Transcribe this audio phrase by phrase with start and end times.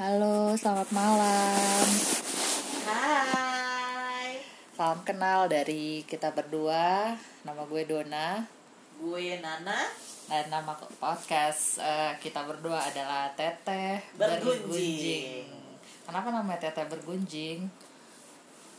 [0.00, 1.84] Halo, selamat malam.
[2.88, 4.40] Hai,
[4.72, 7.12] Salam kenal dari kita berdua.
[7.44, 8.40] Nama gue Dona.
[8.96, 9.92] gue Nana
[10.24, 15.44] Dan nama podcast eh, kita berdua adalah Teteh Bergunjing.
[16.08, 17.68] Kenapa namanya Teteh Bergunjing?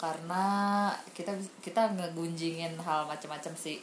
[0.01, 3.77] Karena kita kita ngegunjingin hal macam-macam sih.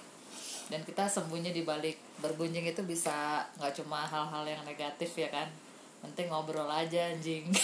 [0.75, 5.68] Dan kita sembunyi di balik bergunjing itu bisa nggak cuma hal-hal yang negatif ya kan.
[6.03, 7.49] Penting ngobrol aja anjing.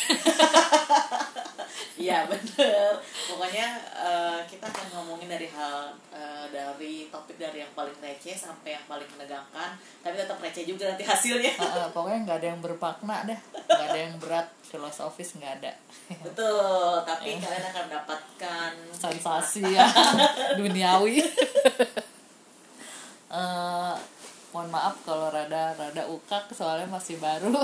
[1.95, 2.91] Iya bener.
[3.30, 8.74] Pokoknya eh, kita akan ngomongin dari hal eh, Dari topik dari yang paling receh Sampai
[8.74, 9.79] yang paling menegangkan.
[10.02, 11.55] Tapi tetap receh juga nanti hasilnya.
[11.62, 15.73] Heeh, pokoknya nggak ada yang bermakna dah nggak ada yang berat filosofis nggak ada.
[16.21, 19.87] Betul, tapi kalian akan mendapatkan sensasi ya
[20.59, 21.23] duniawi.
[23.35, 23.95] Eh,
[24.55, 27.51] mohon maaf kalau rada rada ukak soalnya masih baru.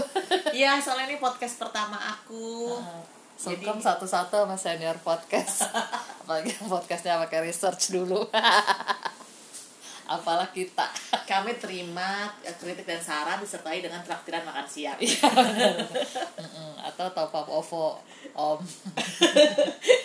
[0.51, 2.75] Iya, soalnya ini podcast pertama aku.
[3.39, 5.71] Sungkem satu-satu sama senior podcast.
[6.27, 8.27] Apalagi podcastnya pakai research dulu.
[10.11, 10.91] Apalah kita.
[11.23, 14.99] Kami terima kritik dan saran disertai dengan traktiran makan siang.
[14.99, 18.03] Mm-mm, atau top up ovo
[18.35, 18.59] om.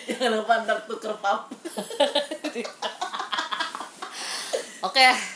[0.06, 1.50] Jangan lupa ntar tuker pap.
[4.86, 5.35] Oke,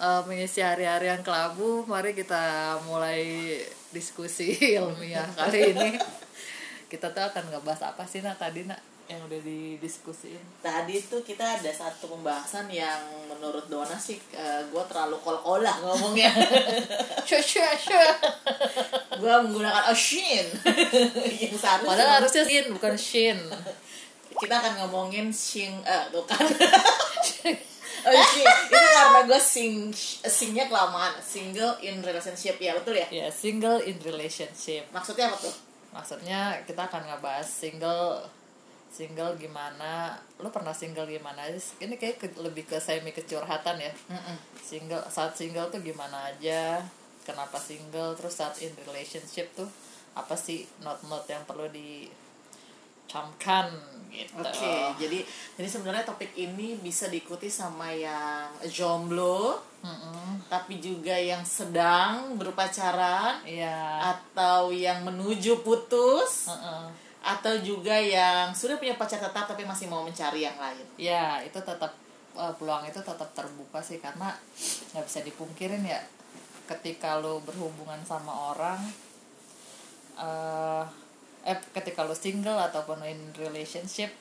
[0.00, 3.54] eh, mengisi hari-hari yang kelabu, mari kita mulai
[3.92, 6.00] diskusi ilmiah kali ini.
[6.88, 10.62] Kita tuh akan ngebahas apa sih nak tadi nak yang udah didiskusiin?
[10.62, 14.22] Tadi tuh kita ada satu pembahasan yang menurut Dona sih
[14.70, 16.30] gue terlalu kol-kolah ngomongnya.
[19.18, 20.46] Gue menggunakan Oshin
[21.42, 23.38] yang seharusnya Padahal harusnya shin bukan shin.
[24.40, 26.24] kita akan ngomongin sing eh tuh
[28.02, 29.72] Oshin itu karena gue sing
[30.22, 31.16] singnya kelamaan.
[31.18, 32.56] Single in relationship.
[32.56, 33.06] Ya betul ya.
[33.10, 34.88] Ya single in relationship.
[34.90, 35.54] Maksudnya apa tuh?
[35.90, 38.24] Maksudnya kita akan ngebahas single
[38.88, 40.18] single gimana.
[40.38, 41.46] Lu pernah single gimana?
[41.50, 43.92] Ini kayak ke- lebih ke semi kecurhatan ya
[44.60, 46.82] single saat single tuh gimana aja?
[47.22, 48.14] Kenapa single?
[48.14, 49.68] Terus saat in relationship tuh
[50.10, 51.70] apa sih not-not yang perlu
[53.10, 53.66] dicamkan
[54.10, 55.22] gitu Oke, jadi
[55.54, 60.46] jadi sebenarnya topik ini bisa diikuti sama yang jomblo, Mm-mm.
[60.50, 66.90] tapi juga yang sedang berpacaran, iya atau yang menuju putus Heeh.
[67.22, 70.82] atau juga yang sudah punya pacar tetap tapi masih mau mencari yang lain.
[70.98, 71.94] ya itu tetap
[72.34, 74.34] eh, peluang itu tetap terbuka sih karena
[74.90, 76.02] nggak bisa dipungkirin ya
[76.66, 78.78] ketika lo berhubungan sama orang
[80.18, 80.99] eh
[81.42, 84.12] eh ketika lo single ataupun in relationship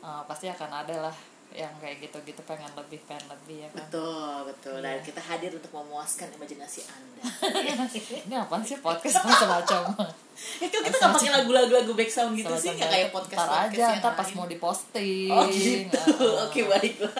[0.00, 1.16] eh, pasti akan ada lah
[1.50, 4.76] yang kayak gitu-gitu pengen lebih pengen lebih ya kan Betul, betul.
[4.78, 7.22] Dan kita hadir untuk memuaskan imajinasi Anda.
[8.22, 9.82] ini apaan sih podcast semacam
[10.62, 13.98] Itu kita nggak pakai lagu-lagu lagu background gitu sih, nggak kayak podcast ntar podcast aja
[13.98, 14.36] ntar pas lain.
[14.38, 15.98] mau diposting Oh gitu.
[15.98, 16.34] Heeh.
[16.46, 17.14] Oke baiklah.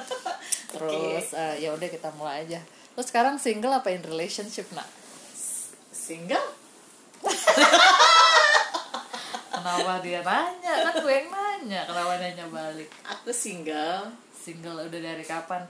[0.71, 2.63] terus eh, ya udah kita mulai aja
[2.95, 4.87] terus sekarang single apa in relationship nak
[5.91, 6.47] Single?
[9.61, 14.09] Kenapa dia nanya kan gue yang nanya kenapa nanya balik Aku single.
[14.33, 15.63] single udah dari kapan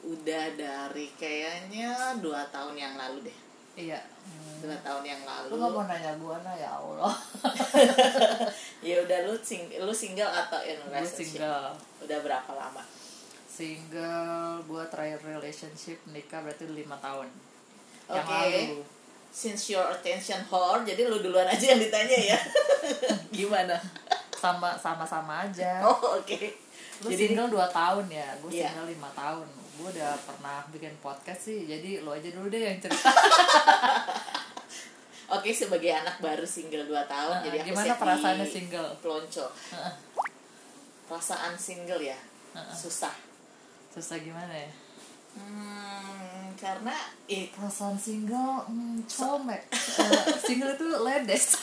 [0.00, 3.38] Udah dari kayaknya dua tahun yang lalu deh.
[3.76, 4.64] iya hmm.
[4.64, 5.46] Dua tahun yang lalu.
[5.46, 7.14] lu nggak mau nanya gue nah ya allah
[8.86, 11.36] ya udah lu sing lu single atau in relationship?
[11.36, 11.68] single
[12.00, 12.82] Udah berapa lama?
[13.46, 17.28] single gue terakhir relationship nikah berarti lima tahun
[18.08, 18.32] yang Oke.
[18.32, 18.80] lalu
[19.30, 22.38] Since your attention whore, jadi lu duluan aja yang ditanya ya.
[23.38, 23.78] Gimana?
[24.40, 26.40] sama sama sama aja Oh, oke.
[27.04, 28.72] lu Jadi single 2 tahun ya gue Iya.
[28.72, 29.44] single lima tahun
[29.76, 33.12] gue udah pernah bikin podcast sih jadi lo aja dulu deh yang cerita
[35.30, 38.90] Oke, sebagai anak baru single 2 tahun, Nah, jadi aku gimana perasaannya single?
[38.98, 39.46] Pelonco.
[41.06, 42.18] Perasaan single ya,
[42.50, 42.74] Heeh.
[42.74, 43.14] susah.
[43.90, 44.70] susah gimana ya
[45.30, 46.94] Hmm, karena
[47.30, 51.46] eh, perasaan single hmm, colmek Eh, single itu ledes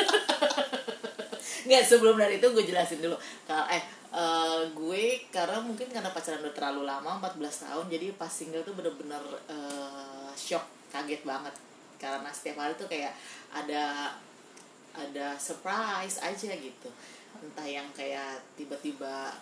[1.67, 3.19] nggak sebelum dari itu gue jelasin dulu.
[3.43, 3.83] Kalau eh
[4.15, 8.73] eh, gue karena mungkin karena pacaran udah terlalu lama 14 tahun, jadi pas single tuh
[8.73, 9.21] bener-bener
[9.51, 11.51] eh, shock, kaget banget.
[11.99, 13.11] Karena setiap hari tuh kayak
[13.51, 14.15] ada
[14.95, 16.89] ada surprise aja gitu.
[17.43, 19.35] Entah yang kayak tiba-tiba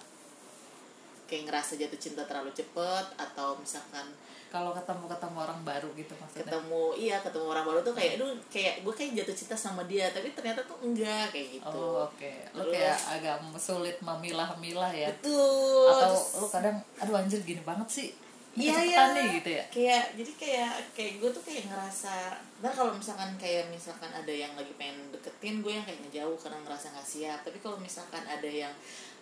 [1.26, 4.06] kayak ngerasa jatuh cinta terlalu cepet atau misalkan
[4.50, 8.32] kalau ketemu ketemu orang baru gitu maksudnya ketemu iya ketemu orang baru tuh kayak aduh
[8.48, 12.32] kayak gue kayak jatuh cinta sama dia tapi ternyata tuh enggak kayak gitu oh oke
[12.56, 17.60] lo Terus- kayak agak sulit memilah-milah ya betul atau Terus- lu kadang aduh anjir gini
[17.66, 18.10] banget sih
[18.56, 19.12] Iya iya.
[19.12, 22.40] nih gitu ya Kayak jadi kayak kayak gue tuh kayak ngerasa.
[22.64, 26.64] Nah kalau misalkan kayak misalkan ada yang lagi pengen deketin gue yang kayak ngejauh karena
[26.64, 27.40] ngerasa nggak siap.
[27.44, 28.72] Tapi kalau misalkan ada yang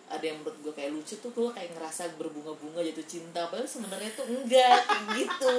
[0.04, 3.48] ada yang menurut gue kayak lucu tuh gue kayak ngerasa berbunga-bunga jatuh cinta.
[3.48, 5.58] Padahal sebenarnya tuh enggak kayak gitu.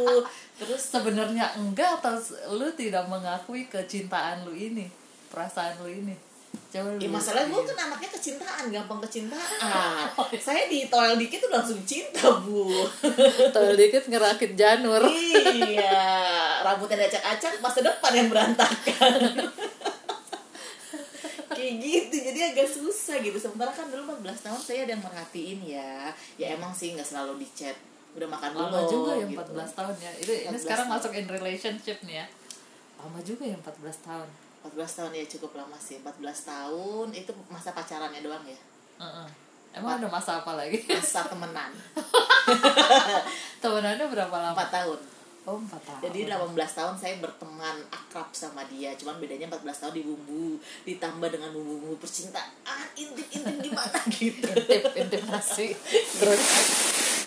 [0.61, 2.15] Terus sebenarnya enggak atau
[2.53, 4.87] lu tidak mengakui kecintaan lu ini
[5.33, 6.15] perasaan lu ini.
[6.71, 9.59] Coba lu Ya masalah gue kan anaknya kecintaan, gampang kecintaan.
[10.45, 12.69] Saya di toel dikit tuh langsung cinta bu.
[13.53, 15.03] Tol dikit ngerakit janur.
[15.03, 15.99] Iya,
[16.63, 19.19] rambutnya acak-acak, masa depan yang berantakan.
[21.55, 23.37] Kayak gitu, jadi agak susah gitu.
[23.39, 26.11] Sementara kan dulu 14 tahun saya ada yang merhatiin ya.
[26.35, 27.75] Ya emang sih nggak selalu di chat.
[28.15, 28.63] Udah makan dulu.
[28.67, 29.51] lama juga ya gitu.
[29.55, 30.95] 14 tahun ya itu ini 14 sekarang tahun.
[30.99, 32.27] masuk in relationship nih ya
[32.95, 34.27] lama juga ya 14 tahun
[34.65, 36.01] 14 tahun ya cukup lama sih.
[36.01, 38.57] 14 tahun itu masa pacarannya doang ya.
[38.97, 39.27] Heeh.
[39.75, 41.69] emang ada masa apa lagi Masa temenan.
[43.61, 44.99] temenannya berapa lama 4 tahun.
[45.45, 45.99] Oh 4 tahun.
[46.09, 51.29] Jadi 18 tahun saya berteman akrab sama dia Cuman bedanya 14 tahun di bumbu Ditambah
[51.29, 52.49] dengan bumbu-bumbu percintaan
[52.97, 54.45] Intip-intip gimana gitu.
[54.49, 55.71] Intip intip nasi
[56.17, 56.41] terus?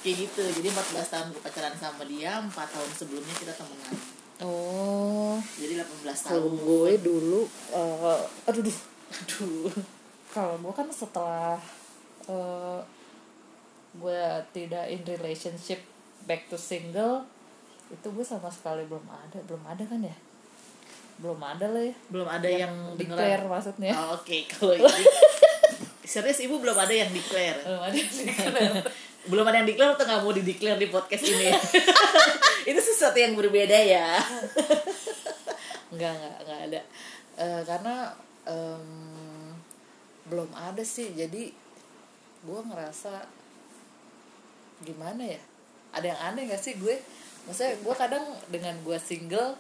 [0.03, 3.95] Kayak gitu Jadi 14 tahun gue pacaran sama dia 4 tahun sebelumnya kita temenan.
[4.39, 5.35] Oh.
[5.59, 6.53] Jadi 18 kalau tahun.
[6.63, 7.41] Gue dulu
[7.75, 8.79] eh, aduh duh.
[9.09, 9.71] Aduh.
[10.31, 11.59] Kalau gue kan setelah
[12.31, 12.81] eh,
[13.99, 14.23] gue
[14.55, 15.83] tidak in relationship
[16.29, 17.27] back to single
[17.89, 19.39] itu gue sama sekali belum ada.
[19.49, 20.17] Belum ada kan ya?
[21.19, 21.95] Belum ada lah ya.
[22.13, 23.93] Belum ada yang, declare beneran maksudnya.
[23.97, 24.47] Oh, Oke.
[24.53, 24.87] Kalau ini
[26.09, 27.61] Serius ibu belum ada yang declare?
[27.61, 28.81] Belum ada yang declare.
[29.29, 31.53] Belum ada yang declare atau gak mau di declare di podcast ini?
[32.71, 34.17] Itu sesuatu yang berbeda ya.
[35.93, 36.81] Nggak nggak nggak ada.
[37.37, 37.95] Eh, karena
[38.49, 39.53] em,
[40.33, 41.13] belum ada sih.
[41.13, 41.53] Jadi
[42.41, 43.29] gue ngerasa
[44.81, 45.41] gimana ya?
[45.93, 46.97] Ada yang aneh gak sih gue
[47.49, 49.57] maksudnya gue kadang dengan gue single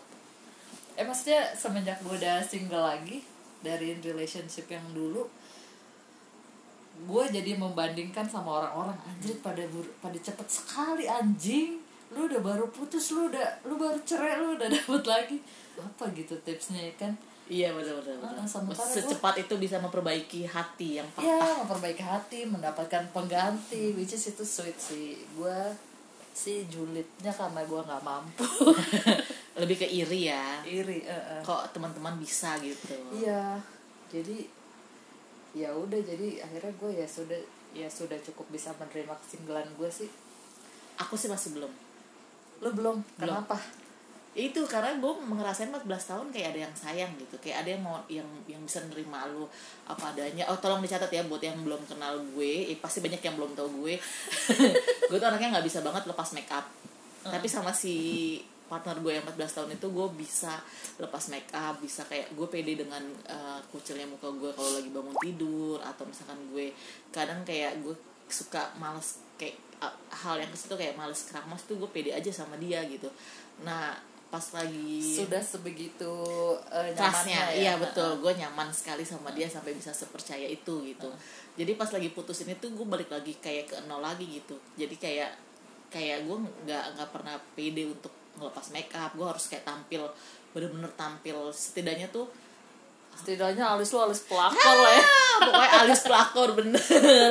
[0.95, 3.25] eh maksudnya semenjak gue udah single lagi
[3.59, 5.25] dari relationship yang dulu
[6.99, 9.63] gue jadi membandingkan sama orang-orang anjir pada
[10.03, 11.79] pada cepet sekali anjing
[12.11, 15.39] lu udah baru putus lu udah lu baru cerai lu udah dapet lagi
[15.79, 17.15] apa gitu tipsnya ya kan
[17.49, 18.37] Iya benar-benar.
[18.37, 21.65] Ah, sementara Secepat itu bisa memperbaiki hati yang ya patah.
[21.65, 25.59] memperbaiki hati mendapatkan pengganti which is itu sweet sih gue
[26.39, 28.47] sih julidnya karena gue nggak mampu
[29.59, 30.63] Lebih ke iri ya.
[30.63, 31.43] iri eh, eh.
[31.43, 32.95] Kok teman-teman bisa gitu.
[33.11, 33.59] iya
[34.07, 34.47] jadi
[35.51, 37.41] ya udah jadi akhirnya gue ya sudah
[37.75, 40.07] ya sudah cukup bisa menerima kesinggalan gue sih
[40.99, 41.73] Aku sih masih belum.
[42.59, 43.55] lu belum kenapa
[44.39, 47.35] Itu karena gue ngerasain 14 tahun kayak ada yang sayang gitu.
[47.43, 49.51] Kayak ada yang mau yang yang bisa nerima lu
[49.91, 50.47] apa adanya.
[50.47, 52.71] Oh, tolong dicatat ya buat yang belum kenal gue.
[52.71, 53.99] Eh, pasti banyak yang belum tahu gue.
[55.11, 56.71] gue tuh anaknya nggak bisa banget lepas make up.
[57.27, 58.39] Tapi sama si
[58.69, 60.61] partner gue yang 14 tahun itu gue bisa
[61.01, 65.17] lepas make up bisa kayak gue pede dengan eh, kucilnya muka gue kalau lagi bangun
[65.25, 66.77] tidur atau misalkan gue
[67.09, 67.97] kadang kayak gue
[68.29, 72.29] suka males kayak uh, hal yang ke situ kayak males keramas tuh gue pede aja
[72.29, 73.09] sama dia gitu
[73.65, 73.97] nah
[74.29, 76.13] pas lagi sudah sebegitu
[76.69, 77.57] trustnya nyamannya ya?
[77.57, 78.21] Iya betul.
[78.21, 81.09] Gue nyaman sekali sama dia sampai bisa sepercaya itu gitu.
[81.57, 84.61] Jadi pas lagi putus ini tuh gue balik lagi kayak ke nol lagi gitu.
[84.77, 85.33] Jadi kayak
[85.89, 86.37] kayak gue
[86.69, 89.17] nggak nggak pernah pede untuk ngelepas make up.
[89.17, 90.05] Gue harus kayak tampil
[90.53, 91.49] bener-bener tampil.
[91.49, 92.29] Setidaknya tuh
[93.19, 95.03] setidaknya alis lu alis pelakor lah ya.
[95.03, 96.81] Ah, pokoknya alis pelakor bener.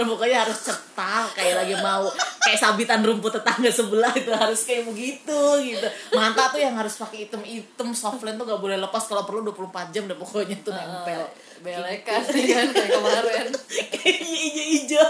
[0.04, 2.12] Pokoknya harus cetak kayak lagi mau
[2.44, 5.88] kayak sabitan rumput tetangga sebelah itu harus kayak begitu gitu.
[6.12, 9.96] Mata tuh yang harus pakai item item softland tuh gak boleh lepas kalau perlu 24
[9.96, 11.24] jam deh pokoknya tuh nempel.
[11.64, 13.48] Belekan nih kan kayak kemarin.
[13.98, 15.08] Kayak hijau-hijau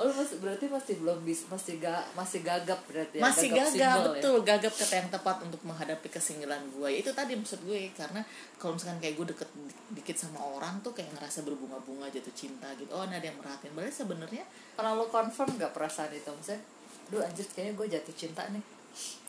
[0.00, 3.22] oh lu masih berarti masih belum bisa masih ga masih gagap berarti ya?
[3.28, 4.36] Masih gagap single betul.
[4.40, 8.24] Gagap kata yang tepat untuk menghadapi kesinggalan gue itu tadi maksud gue karena
[8.56, 12.64] kalau misalkan kayak gue deket di- dikit sama orang tuh kayak ngerasa berbunga-bunga jatuh cinta
[12.80, 12.88] gitu.
[12.96, 13.76] Oh ada yang merhatiin.
[13.76, 16.32] Padahal sebenarnya ya pernah lu confirm gak perasaan itu?
[16.32, 16.64] Maksudnya
[17.12, 18.64] duh anjir kayaknya gue jatuh cinta nih.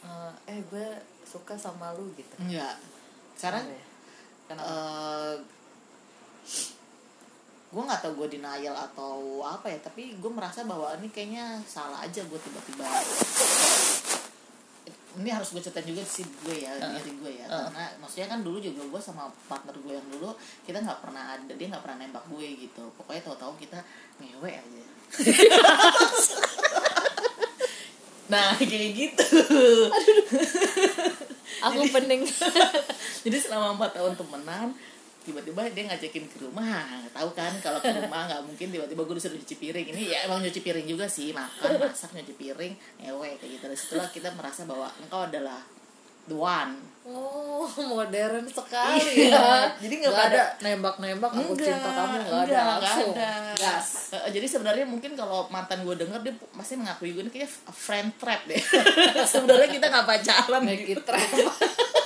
[0.07, 0.87] Eh, eh gue
[1.27, 2.31] suka sama lu gitu.
[2.39, 2.79] Enggak
[3.35, 3.85] sekarang Kenapa ya?
[4.47, 4.71] kenapa?
[4.71, 5.35] eh
[7.71, 12.03] gue nggak tahu gue denial atau apa ya tapi gue merasa bahwa ini kayaknya salah
[12.03, 12.83] aja gue tiba-tiba.
[15.11, 17.47] Ini harus gue ceritain juga sih gue ya diri gue ya.
[17.47, 20.35] Karena maksudnya kan dulu juga gue sama partner gue yang dulu
[20.67, 22.83] kita nggak pernah ada dia nggak pernah nembak gue gitu.
[22.99, 23.79] Pokoknya tahu-tahu kita
[24.19, 24.83] ngewe aja.
[28.31, 29.27] Nah kayak gitu.
[31.67, 32.23] Aku pening.
[33.27, 34.71] Jadi selama empat tahun temenan
[35.21, 36.65] tiba-tiba dia ngajakin ke rumah
[36.99, 40.25] nggak tahu kan kalau ke rumah nggak mungkin tiba-tiba gue disuruh nyuci piring ini ya
[40.25, 44.29] emang nyuci piring juga sih makan masak nyuci piring ngewe kayak gitu dan setelah kita
[44.31, 45.61] merasa bahwa engkau adalah
[46.25, 49.33] the one Oh, modern sekali Iya.
[49.33, 49.73] ya.
[49.73, 53.11] Jadi nggak ada nembak-nembak aku Enggak, cinta kamu nggak ada enggak, langsung.
[53.17, 53.31] ada.
[53.57, 53.87] Gas.
[54.13, 57.73] Eh, jadi sebenarnya mungkin kalau mantan gue denger dia masih mengakui gue ini kayaknya a
[57.73, 58.61] friend trap deh
[59.33, 60.93] sebenarnya kita nggak pacaran Make gitu.
[60.93, 61.25] it trap.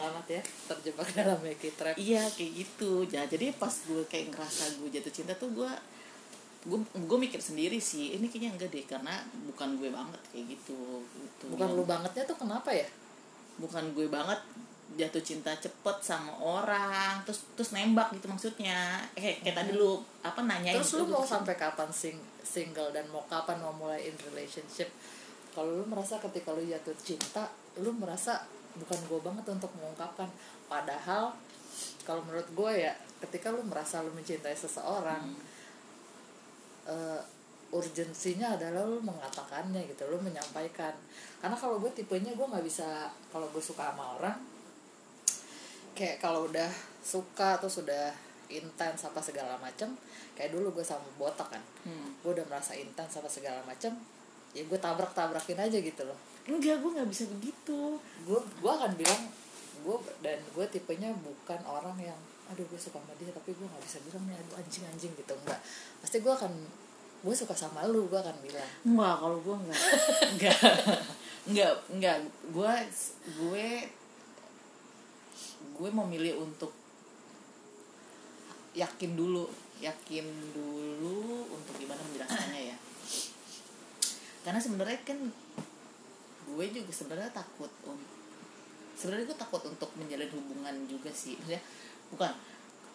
[0.00, 1.92] Selamat ya, terjebak dalam it trap.
[1.94, 5.68] iya kayak gitu ya jadi pas gue kayak ngerasa gue jatuh cinta tuh gue
[6.62, 9.12] gue gue mikir sendiri sih ini kayaknya enggak deh karena
[9.46, 12.88] bukan gue banget kayak gitu gitu Bukan lu bangetnya tuh kenapa ya?
[13.56, 14.40] bukan gue banget
[14.90, 20.40] jatuh cinta cepet sama orang terus terus nembak gitu maksudnya eh kayak tadi lu apa
[20.40, 24.00] nanyain Terus gitu, lu mau gua- sampai kapan sing single dan mau kapan mau mulai
[24.02, 24.88] in relationship?
[25.50, 28.40] Kalau lu merasa ketika lu jatuh cinta, lu merasa
[28.80, 30.26] bukan gue banget untuk mengungkapkan.
[30.66, 31.36] Padahal
[32.02, 35.36] kalau menurut gue ya, ketika lu merasa lu mencintai seseorang,
[36.88, 37.20] eh,
[37.70, 40.90] urgensinya adalah lu mengatakannya gitu, lu menyampaikan.
[41.38, 44.36] Karena kalau gue tipenya gue nggak bisa kalau gue suka sama orang,
[45.94, 46.70] kayak kalau udah
[47.04, 48.10] suka atau sudah
[48.50, 49.94] intens apa segala macem
[50.34, 52.12] kayak dulu gue sama botak kan Hmm.
[52.20, 53.96] gue udah merasa intens apa segala macem
[54.52, 56.18] ya gue tabrak tabrakin aja gitu loh
[56.58, 57.78] enggak gue nggak bisa begitu
[58.26, 59.22] gue gue akan bilang
[59.80, 62.18] gue dan gue tipenya bukan orang yang
[62.50, 65.34] aduh gue suka sama dia tapi gue nggak bisa bilang nih aduh anjing anjing gitu
[65.38, 65.60] enggak
[66.02, 66.52] pasti gue akan
[67.20, 69.80] gue suka sama lu gue akan bilang Enggak, kalau gue enggak.
[70.36, 70.58] enggak.
[71.50, 72.16] Enggak, enggak.
[72.52, 72.74] Gue
[73.32, 73.68] gue
[75.80, 76.72] gue memilih untuk
[78.76, 79.48] yakin dulu,
[79.80, 82.76] yakin dulu untuk gimana menjelaskannya ya.
[84.44, 85.18] Karena sebenarnya kan
[86.50, 88.08] gue juga sebenarnya takut un-
[88.94, 91.38] sebenarnya gue takut untuk menjalin hubungan juga sih.
[91.38, 91.62] Maksudnya
[92.10, 92.32] bukan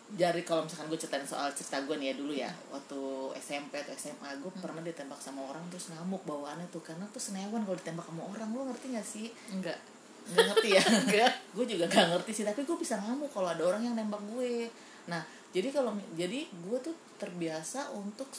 [0.06, 3.00] dari kalau misalkan gue ceritain soal cerita gue nih ya dulu ya waktu
[3.42, 7.66] SMP atau SMA gue pernah ditembak sama orang terus ngamuk bawaannya tuh karena tuh senewan
[7.66, 9.28] kalau ditembak sama orang lo ngerti gak sih?
[9.50, 9.82] Enggak.
[10.30, 10.84] Nggak ngerti ya?
[11.10, 11.32] Enggak.
[11.58, 14.70] Gue juga gak ngerti sih tapi gue bisa ngamuk kalau ada orang yang nembak gue.
[15.10, 18.30] Nah jadi kalau jadi gue tuh terbiasa untuk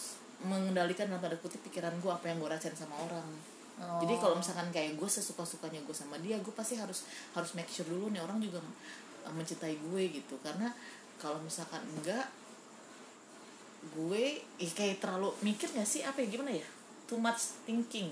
[0.46, 3.26] mengendalikan dalam tanda kutip pikiran gue apa yang gue rasain sama orang
[3.76, 4.00] Oh.
[4.00, 7.04] jadi kalau misalkan kayak gue sesuka sukanya gue sama dia gue pasti harus
[7.36, 8.56] harus make sure dulu nih orang juga
[9.22, 10.40] uh, mencintai gue gitu.
[10.40, 10.72] Karena
[11.16, 12.24] kalau misalkan enggak
[13.92, 14.22] gue
[14.58, 16.66] ih, kayak terlalu mikir gak sih apa ya gimana ya?
[17.06, 18.10] Too much thinking.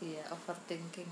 [0.00, 1.10] Iya overthinking.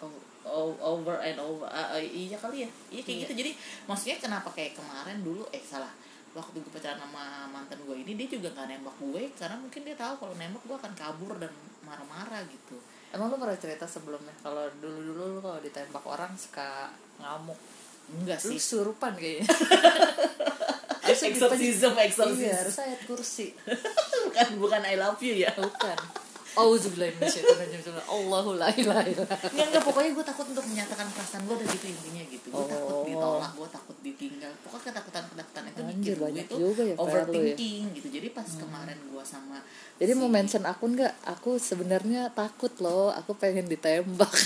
[0.00, 2.70] O- o- over and over Ah, ah, iya kali ya.
[2.90, 3.24] Iya kayak Iya.
[3.26, 3.32] gitu.
[3.40, 3.50] Jadi
[3.86, 5.92] maksudnya kenapa kayak kemarin dulu eh salah.
[6.30, 9.94] Waktu gue pacaran sama mantan gue ini dia juga nggak nembak gue karena mungkin dia
[9.94, 11.50] tahu kalau nembak gue akan kabur dan
[11.90, 12.78] marah-marah gitu.
[13.10, 14.30] Emang lu pernah cerita sebelumnya?
[14.38, 17.58] Kalau dulu dulu lu kalau ditembak orang suka ngamuk.
[18.14, 19.50] Enggak lu sih surupan kayaknya.
[21.10, 22.46] Harusnya exorcism exorcism.
[22.46, 23.50] Iya harus ayat kursi.
[24.30, 25.50] Bukan bukan I love you ya.
[25.58, 25.98] Bukan.
[28.06, 29.02] Allahu la ilaha.
[29.46, 32.92] Enggak, enggak, pokoknya gue takut untuk menyatakan perasaan gue udah gitu intinya gitu Gue takut
[32.92, 33.04] Oh.
[33.04, 36.96] ditolak, gue takut ditinggal Pokoknya ketakutan-ketakutan itu Anjir, bikin gue itu juga ya ya.
[36.98, 39.56] overthinking gitu Jadi pas kemarin gue sama
[39.96, 41.14] Jadi si- mau mention akun nggak?
[41.30, 43.12] Aku sebenarnya takut loh.
[43.14, 44.32] Aku pengen ditembak.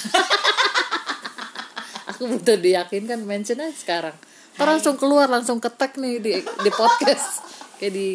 [2.06, 4.16] aku butuh diyakinkan mention aja sekarang.
[4.54, 7.42] Ntar langsung keluar langsung ketek nih di di podcast
[7.78, 8.08] kayak di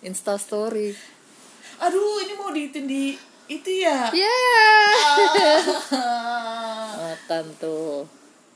[0.00, 0.92] Insta Story.
[1.78, 3.14] Aduh, ini mau diitin di
[3.48, 4.10] itu ya.
[4.18, 5.62] Yeah.
[5.94, 7.46] Ah.
[7.62, 8.04] Tuh.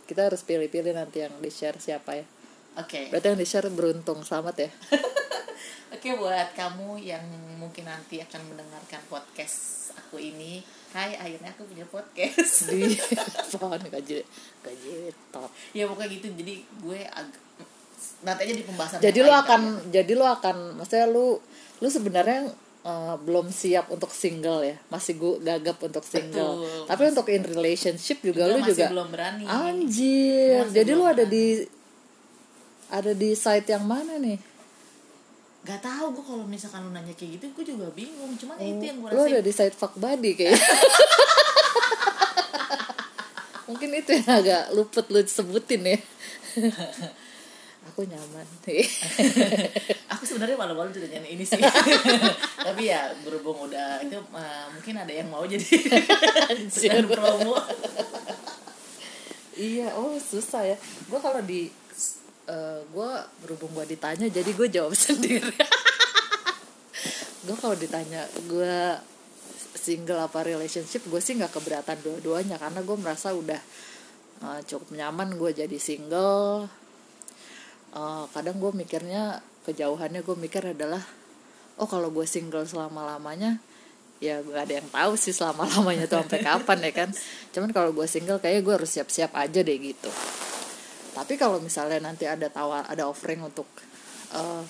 [0.05, 2.27] Kita harus pilih-pilih nanti yang di share siapa ya.
[2.77, 3.09] Oke.
[3.09, 4.27] Berarti yang di share beruntung.
[4.27, 4.71] Selamat ya.
[5.95, 7.23] Oke buat kamu yang
[7.63, 10.65] mungkin nanti akan mendengarkan podcast aku ini.
[10.91, 12.69] Hai, akhirnya aku punya podcast.
[12.69, 12.99] Di
[13.55, 14.25] pohon gaji
[14.67, 14.93] gaji
[15.31, 15.49] top.
[15.71, 16.27] ya pokoknya gitu.
[16.35, 17.41] Jadi gue agak
[18.23, 18.99] nanti aja di pembahasan.
[18.99, 20.03] jadi lain akan ya.
[20.03, 21.39] jadi lu akan maksudnya lu
[21.79, 22.51] lu sebenarnya
[22.83, 26.85] eh, belum siap untuk single ya masih gu gagap untuk single Betul.
[26.87, 29.45] tapi untuk in relationship juga Juga lu masih juga belum berani.
[29.45, 31.33] anjir Masih jadi lu ada berani.
[31.33, 31.45] di
[32.89, 34.39] ada di site yang mana nih
[35.63, 38.35] Gak tahu gue kalau misalkan lu nanya kayak gitu gue juga bingung.
[38.35, 39.31] Cuman itu yang gue lu rasain.
[39.31, 40.59] ada di site fuck buddy kayaknya
[43.63, 45.99] mungkin itu yang agak luput lu sebutin ya
[47.93, 48.47] aku nyaman
[50.17, 51.61] aku sebenarnya malu-malu juga nyanyi ini sih
[52.67, 55.61] tapi ya berhubung udah itu eh, mungkin ada yang mau jadi
[56.73, 57.61] sekalian promo
[59.53, 60.77] Iya, oh susah ya.
[61.07, 61.69] Gue kalau di
[62.49, 63.11] eh gue
[63.45, 65.55] berhubung gue ditanya, jadi gue jawab sendiri.
[67.47, 68.97] gue kalau ditanya gue
[69.77, 73.61] single apa relationship, gue sih nggak keberatan dua-duanya karena gue merasa udah
[74.41, 76.67] eh, cukup nyaman gue jadi single.
[77.97, 81.01] Uh, kadang gue mikirnya kejauhannya gue mikir adalah
[81.79, 83.61] oh kalau gue single selama lamanya
[84.23, 87.11] ya gak ada yang tahu sih selama lamanya tuh sampai kapan ya kan?
[87.51, 90.11] Cuman kalau gue single kayak gue harus siap-siap aja deh gitu.
[91.13, 93.67] Tapi kalau misalnya nanti ada tawar ada offering untuk
[94.33, 94.63] uh,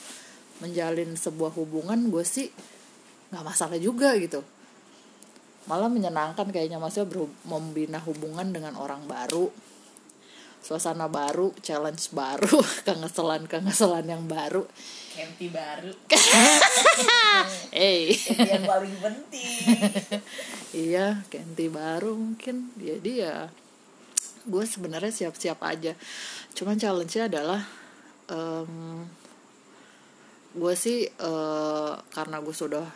[0.65, 2.49] menjalin sebuah hubungan gue sih
[3.29, 4.41] nggak masalah juga gitu.
[5.69, 9.53] Malah menyenangkan kayaknya maksudnya membina hubungan dengan orang baru
[10.63, 14.63] suasana baru challenge baru kengeselan kengeselan yang baru.
[15.13, 15.93] Kenti baru.
[17.73, 18.13] Hey.
[18.29, 19.65] Yang paling penting.
[20.89, 22.73] Iya Kenti baru mungkin.
[22.81, 23.51] Jadi ya
[24.47, 25.93] gue sebenarnya siap-siap aja.
[26.57, 27.61] Cuman challenge-nya adalah
[28.33, 29.05] um,
[30.53, 32.87] gue sih uh, karena gue sudah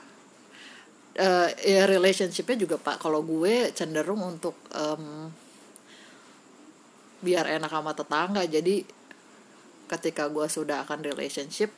[1.20, 3.00] uh, ya relationshipnya juga pak.
[3.00, 5.32] Kalau gue cenderung untuk um,
[7.26, 8.46] biar enak sama tetangga.
[8.46, 8.86] Jadi
[9.90, 11.74] ketika gue sudah akan relationship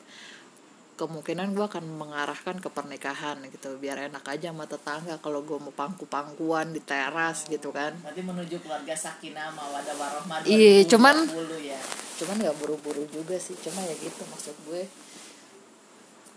[0.99, 3.79] kemungkinan gue akan mengarahkan ke pernikahan gitu.
[3.79, 7.95] Biar enak aja sama tetangga kalau gue mau pangku-pangkuan di teras oh, gitu kan.
[8.03, 11.23] Nanti menuju keluarga sakinah mawadah warohmah iya cuman
[11.63, 11.79] ya.
[12.19, 13.55] cuman nggak buru-buru juga sih.
[13.63, 14.83] Cuma ya gitu maksud gue.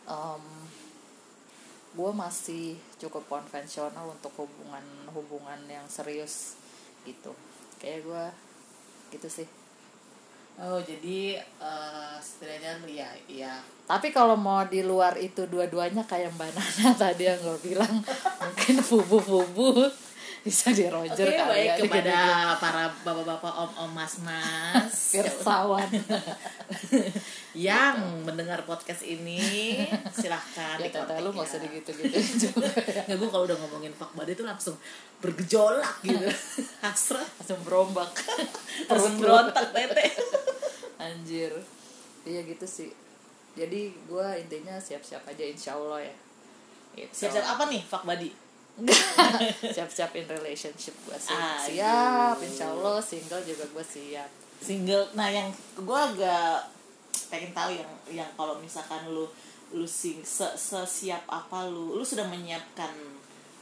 [0.06, 0.46] Um,
[1.98, 4.86] gue masih cukup konvensional untuk hubungan
[5.18, 6.54] hubungan yang serius
[7.10, 7.34] gitu.
[7.82, 8.26] Kayak gue
[9.12, 9.48] gitu sih.
[10.62, 13.54] Oh jadi uh, setidaknya ya ya
[13.92, 18.00] tapi kalau mau di luar itu dua-duanya kayak mbak Nana tadi yang lo bilang
[18.40, 19.84] mungkin fubu-fubu
[20.42, 22.18] bisa di Roger okay, kali baik ya, kepada
[22.58, 25.86] para bapak-bapak om-om mas-mas pirsawan.
[27.54, 29.38] Yang mendengar podcast ini
[30.10, 32.18] silahkan ya kata lu nggak usah gitu gitu
[32.50, 32.74] juga
[33.06, 34.74] nggak gue kalau udah ngomongin Pak Bade itu langsung
[35.22, 36.26] bergejolak gitu.
[36.84, 37.28] Hasrat.
[37.38, 38.10] Langsung berombak.
[38.90, 40.10] Langsung berontak bete
[40.98, 41.54] anjir.
[42.26, 42.90] Iya gitu sih.
[43.54, 46.16] Jadi gue intinya siap-siap aja insya Allah ya.
[46.92, 47.14] Gitu.
[47.14, 48.51] siap-siap apa nih Pak Badi
[49.76, 51.36] siap-siap in relationship gue sih.
[51.36, 52.48] Ah, siap gitu.
[52.48, 54.30] insya Allah single juga gue siap.
[54.62, 55.06] Single.
[55.18, 55.48] Nah yang
[55.78, 56.70] gue agak
[57.32, 59.28] pengen tahu yang yang kalau misalkan lu
[59.72, 60.48] lu sing se,
[60.84, 62.92] siap apa lu lu sudah menyiapkan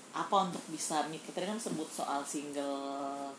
[0.10, 3.30] apa untuk bisa kita kan sebut soal single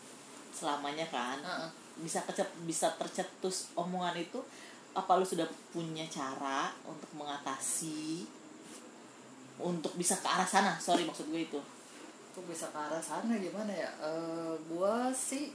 [0.51, 1.39] selamanya kan.
[1.43, 1.71] Uh -uh.
[2.01, 4.39] bisa kecep bisa tercetus omongan itu
[4.91, 8.25] apa lu sudah punya cara untuk mengatasi
[9.61, 10.75] untuk bisa ke arah sana.
[10.81, 11.59] Sorry maksud gue itu.
[12.33, 13.91] Untuk bisa ke arah sana gimana ya?
[14.01, 15.53] Uh, gue sih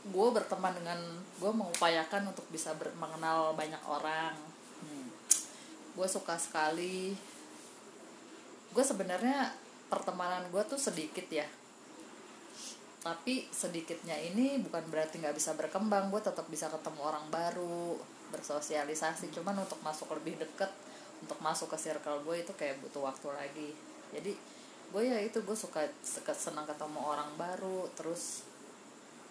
[0.00, 0.96] gue berteman dengan
[1.36, 4.34] gue mengupayakan untuk bisa ber, mengenal banyak orang.
[4.80, 5.08] Hmm.
[5.92, 7.12] gue suka sekali.
[8.72, 9.52] Gue sebenarnya
[9.92, 11.44] pertemanan gue tuh sedikit ya.
[13.00, 16.08] Tapi sedikitnya ini bukan berarti nggak bisa berkembang.
[16.08, 18.00] Gue tetap bisa ketemu orang baru
[18.32, 19.28] bersosialisasi.
[19.34, 20.72] Cuman untuk masuk lebih deket
[21.20, 23.70] untuk masuk ke circle gue itu kayak butuh waktu lagi.
[24.10, 24.32] Jadi
[24.90, 25.86] gue ya itu gue suka
[26.34, 28.42] senang ketemu orang baru terus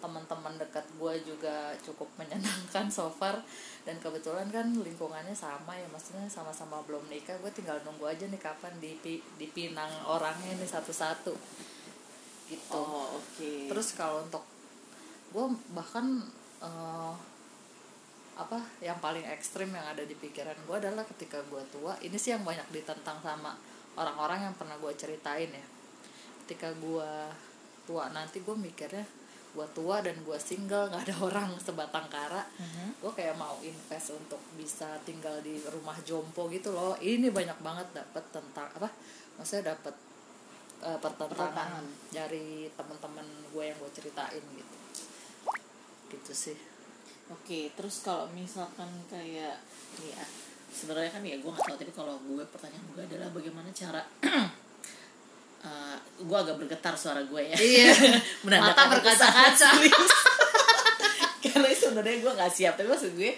[0.00, 3.42] teman-teman dekat gue juga cukup menyenangkan so far.
[3.84, 8.40] Dan kebetulan kan lingkungannya sama ya maksudnya sama-sama belum nikah gue tinggal nunggu aja nih
[8.40, 8.96] kapan di
[9.36, 11.34] dipinang orangnya nih satu-satu.
[12.50, 12.74] Gitu.
[12.74, 13.38] Oh, oke.
[13.38, 13.70] Okay.
[13.70, 14.42] terus kalau untuk
[15.30, 16.18] gue bahkan
[16.58, 17.14] uh,
[18.40, 22.32] apa yang paling ekstrim yang ada di pikiran gue adalah ketika gue tua ini sih
[22.32, 23.52] yang banyak ditentang sama
[24.00, 25.66] orang-orang yang pernah gue ceritain ya.
[26.46, 27.10] Ketika gue
[27.84, 29.04] tua nanti gue mikirnya
[29.50, 33.02] gue tua dan gue single nggak ada orang sebatang kara uh-huh.
[33.02, 36.96] gue kayak mau invest untuk bisa tinggal di rumah jompo gitu loh.
[36.96, 38.88] Ini banyak banget dapat tentang apa
[39.36, 39.94] maksudnya dapat
[40.86, 44.76] uh, pertentangan dari teman-teman gue yang gue ceritain gitu.
[46.08, 46.69] Gitu sih
[47.30, 49.54] Oke, terus kalau misalkan kayak
[50.02, 50.22] ya
[50.70, 54.02] sebenarnya kan ya gue nggak tahu tapi kalau gue pertanyaan gue adalah bagaimana cara
[55.66, 57.56] uh, gue agak bergetar suara gue ya.
[57.58, 57.94] Iya.
[58.50, 59.70] Mata berkaca-kaca.
[61.46, 63.30] Karena sebenarnya gue nggak siap tapi maksud gue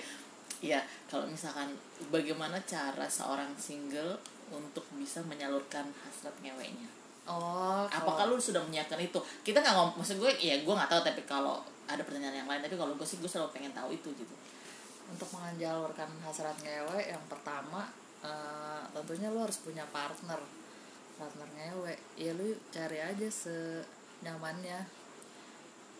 [0.64, 0.80] ya
[1.12, 1.68] kalau misalkan
[2.08, 4.16] bagaimana cara seorang single
[4.48, 6.88] untuk bisa menyalurkan hasrat ngeweknya.
[7.22, 9.20] Oh, apakah lu sudah menyiapkan itu?
[9.46, 12.62] Kita nggak ngomong, maksud gue ya gue nggak tahu tapi kalau ada pertanyaan yang lain
[12.62, 14.34] tapi kalau gue sih gue selalu pengen tahu itu gitu.
[15.10, 17.90] Untuk menjalurkan hasrat ngewe yang pertama
[18.24, 20.40] uh, tentunya lo harus punya partner.
[21.18, 21.94] Partner ngewe.
[22.16, 24.86] Ya lu cari aja senyamannya.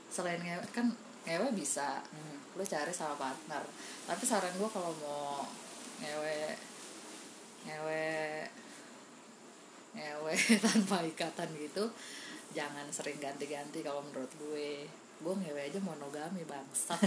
[0.09, 0.91] Selain ngewe kan
[1.27, 2.03] ngewe bisa.
[2.03, 2.39] Hmm.
[2.53, 3.65] lu cari sama partner.
[4.05, 5.49] Tapi saran gue kalau mau
[6.03, 6.57] ngewe
[7.63, 8.07] ngewe
[9.93, 10.35] ngewe
[10.67, 11.85] tanpa ikatan gitu
[12.53, 14.85] jangan sering ganti-ganti kalau menurut gue
[15.23, 16.99] gue ngewe aja monogami bangsat.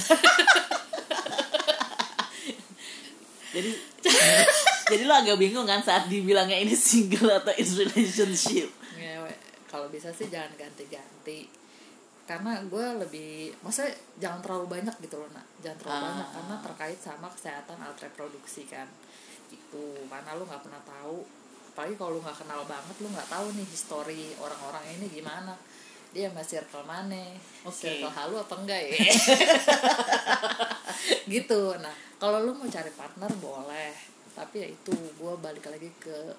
[3.56, 3.72] Jadi
[4.86, 8.68] jadi lo agak bingung kan saat dibilangnya ini single atau in relationship?
[9.00, 9.34] Ngewe.
[9.72, 11.48] Kalau bisa sih jangan ganti-ganti.
[12.26, 15.46] Karena gue lebih maksudnya jangan terlalu banyak gitu loh nak.
[15.64, 16.06] Jangan terlalu Ah.
[16.12, 18.88] banyak karena terkait sama kesehatan alat reproduksi kan.
[19.48, 21.24] Itu mana lu nggak pernah tahu.
[21.76, 25.56] Apalagi kalau lu nggak kenal banget lu nggak tahu nih histori orang-orang ini gimana
[26.16, 27.28] dia masih circle mana?
[27.68, 27.76] Oke.
[27.76, 28.96] circle halu apa enggak ya?
[31.36, 31.62] Gitu.
[31.76, 33.92] Nah kalau lu mau cari partner boleh.
[34.32, 36.32] Tapi ya itu gue balik lagi ke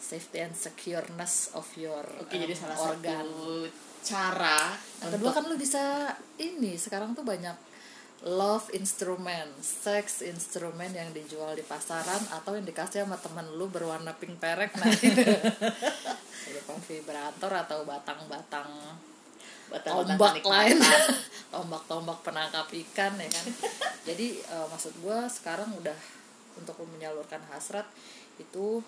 [0.00, 3.20] safety and secureness of your oke jadi um, salah organ.
[3.20, 3.68] satu
[4.00, 4.72] cara
[5.04, 6.08] yang kedua kan lu bisa
[6.40, 7.52] ini sekarang tuh banyak
[8.22, 14.12] love instrument, sex instrument yang dijual di pasaran atau yang dikasih sama temen lu berwarna
[14.12, 14.92] pink perek nah.
[16.44, 18.68] Berupa vibrator atau batang-batang
[19.70, 20.76] Batang-batang tombak lain.
[21.48, 23.46] tombak-tombak penangkap ikan ya kan.
[24.04, 25.94] Jadi eh, maksud gue sekarang udah
[26.58, 27.86] untuk menyalurkan hasrat
[28.36, 28.82] itu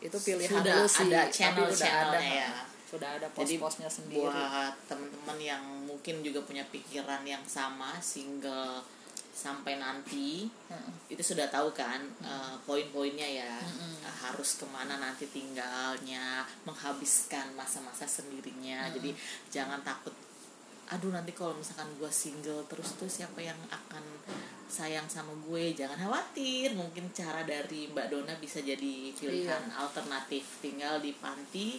[0.00, 1.06] itu pilihan Sudah lu sih.
[1.08, 2.18] Ada tapi channel- udah ada.
[2.20, 2.50] ya.
[2.90, 4.26] Sudah ada pos-posnya sendiri.
[4.26, 8.82] buat teman-teman yang mungkin juga punya pikiran yang sama single
[9.30, 11.06] sampai nanti Mm-mm.
[11.06, 13.54] itu sudah tahu kan eh, poin-poinnya ya
[14.00, 18.88] Eh, harus ke mana nanti tinggalnya menghabiskan masa-masa sendirinya.
[18.88, 19.12] Jadi
[19.52, 20.12] jangan takut
[20.90, 24.02] aduh nanti kalau misalkan gue single terus tuh siapa yang akan
[24.66, 25.70] sayang sama gue?
[25.76, 30.58] Jangan khawatir mungkin cara dari Mbak Dona bisa jadi pilihan alternatif.
[30.64, 31.78] Tinggal di panti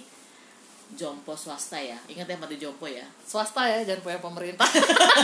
[0.91, 4.67] jompo swasta ya ingat ya panti jompo ya swasta ya jangan punya pemerintah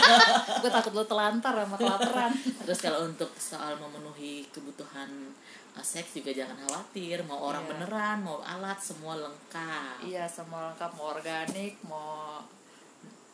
[0.61, 2.31] gue takut lu telantar sama kelaparan
[2.67, 5.07] Terus kalau untuk soal memenuhi kebutuhan
[5.71, 7.71] uh, seks juga jangan khawatir, mau orang Iya.
[7.71, 10.03] beneran, mau alat semua lengkap.
[10.03, 12.43] iya semua lengkap mau organik mau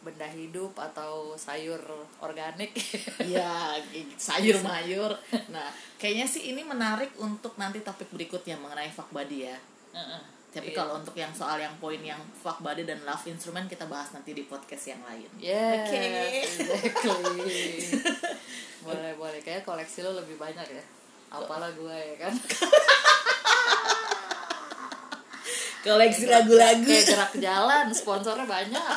[0.04, 1.80] benda hidup atau sayur
[2.19, 2.76] organik
[3.32, 3.80] Iya,
[4.19, 5.15] sayur mayur.
[5.50, 9.58] Nah, kayaknya sih ini menarik untuk nanti topik berikutnya mengenai fuck body ya.
[9.96, 10.22] Heeh.
[10.54, 10.78] Tapi Iya.
[10.86, 14.38] kalau untuk yang soal yang poin yang fuck body dan love instrument kita bahas nanti
[14.38, 15.26] di podcast yang lain.
[15.42, 16.06] Yes, Oke.
[16.46, 17.50] exactly.
[18.86, 20.84] boleh boleh kayak koleksi lo lebih banyak ya.
[21.34, 22.34] Apalah gue ya kan.
[25.84, 26.88] Koleksi lagu-lagu.
[26.88, 28.96] Kayak gerak jalan, sponsornya banyak.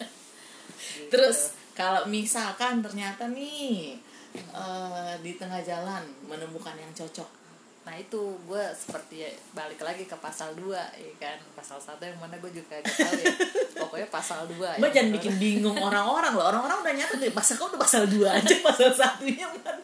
[1.14, 3.94] Terus kalau misalkan ternyata nih
[4.34, 7.39] eh, di tengah jalan menemukan yang cocok
[7.80, 12.20] Nah itu gue seperti ya, balik lagi ke pasal 2 ya kan Pasal satu yang
[12.20, 13.32] mana gue juga gak tahu ya
[13.80, 16.44] Pokoknya pasal 2 ya Mbak jangan bikin bingung orang-orang loh.
[16.44, 17.32] Orang-orang udah nyatet deh.
[17.32, 19.80] Pasal kau udah pasal 2 aja, pasal satunya man.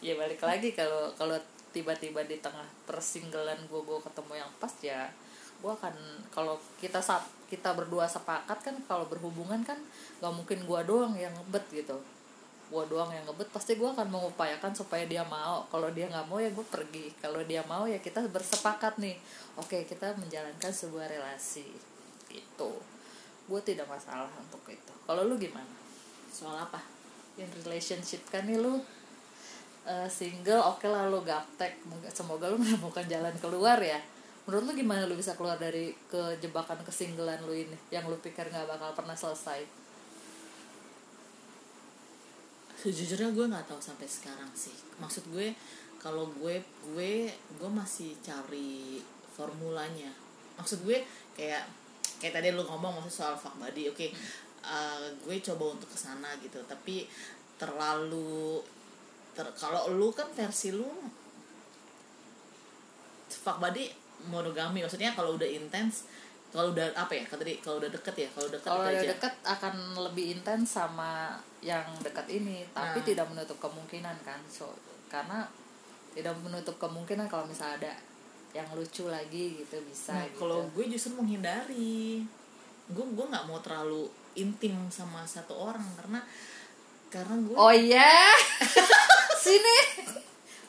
[0.00, 1.36] Ya balik lagi kalau kalau
[1.70, 5.06] tiba-tiba di tengah persinggelan gue gue ketemu yang pas ya
[5.60, 5.94] gue akan
[6.32, 9.76] kalau kita saat kita berdua sepakat kan kalau berhubungan kan
[10.18, 12.00] gak mungkin gue doang yang ngebet gitu
[12.70, 15.66] gue doang yang ngebet pasti gue akan mengupayakan supaya dia mau.
[15.66, 17.10] Kalau dia nggak mau ya gue pergi.
[17.18, 19.18] Kalau dia mau ya kita bersepakat nih.
[19.58, 21.66] Oke kita menjalankan sebuah relasi.
[22.30, 22.70] Itu
[23.50, 24.94] gue tidak masalah untuk itu.
[25.02, 25.66] Kalau lu gimana?
[26.30, 26.78] Soal apa?
[27.40, 28.76] in relationship kan nih lu
[29.88, 31.80] eh, single oke lah lu gaptek.
[31.88, 33.98] Moga- semoga lu menemukan jalan keluar ya.
[34.44, 37.76] Menurut lu gimana lu bisa keluar dari kejebakan kesinggelan lu ini?
[37.90, 39.79] Yang lu pikir nggak bakal pernah selesai
[42.80, 44.72] Sejujurnya gue nggak tahu sampai sekarang sih.
[44.96, 45.52] Maksud gue
[46.00, 49.00] kalau gue gue gue masih cari
[49.36, 50.08] formulanya.
[50.56, 51.04] Maksud gue
[51.36, 51.68] kayak
[52.20, 53.92] kayak tadi lu ngomong maksud soal fuck body.
[53.92, 54.08] Oke,
[54.64, 56.56] eh, gue coba untuk ke sana gitu.
[56.64, 57.04] Tapi
[57.60, 58.64] terlalu
[59.36, 60.88] ter, kalau lu kan versi lu
[63.28, 63.88] fuck body
[64.28, 66.04] monogami maksudnya kalau udah intens
[66.50, 69.00] kalau udah apa ya kalau tadi kalau udah deket ya kalau deket kalau itu udah
[69.00, 69.10] aja.
[69.14, 71.12] deket akan lebih intens sama
[71.60, 73.06] yang dekat ini tapi Nah.
[73.06, 74.66] tidak menutup kemungkinan kan so
[75.06, 75.46] karena
[76.10, 77.92] tidak menutup kemungkinan kalau misalnya ada
[78.50, 80.42] yang lucu lagi gitu bisa Nah, gitu.
[80.42, 82.26] kalau gue justru menghindari.
[82.90, 86.18] Gue gue nggak mau terlalu intim sama satu orang karena
[87.06, 88.26] karena gue Oh iya,
[89.44, 89.78] sini,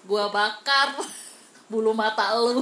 [0.03, 0.93] gua bakar
[1.67, 2.61] bulu mata lu.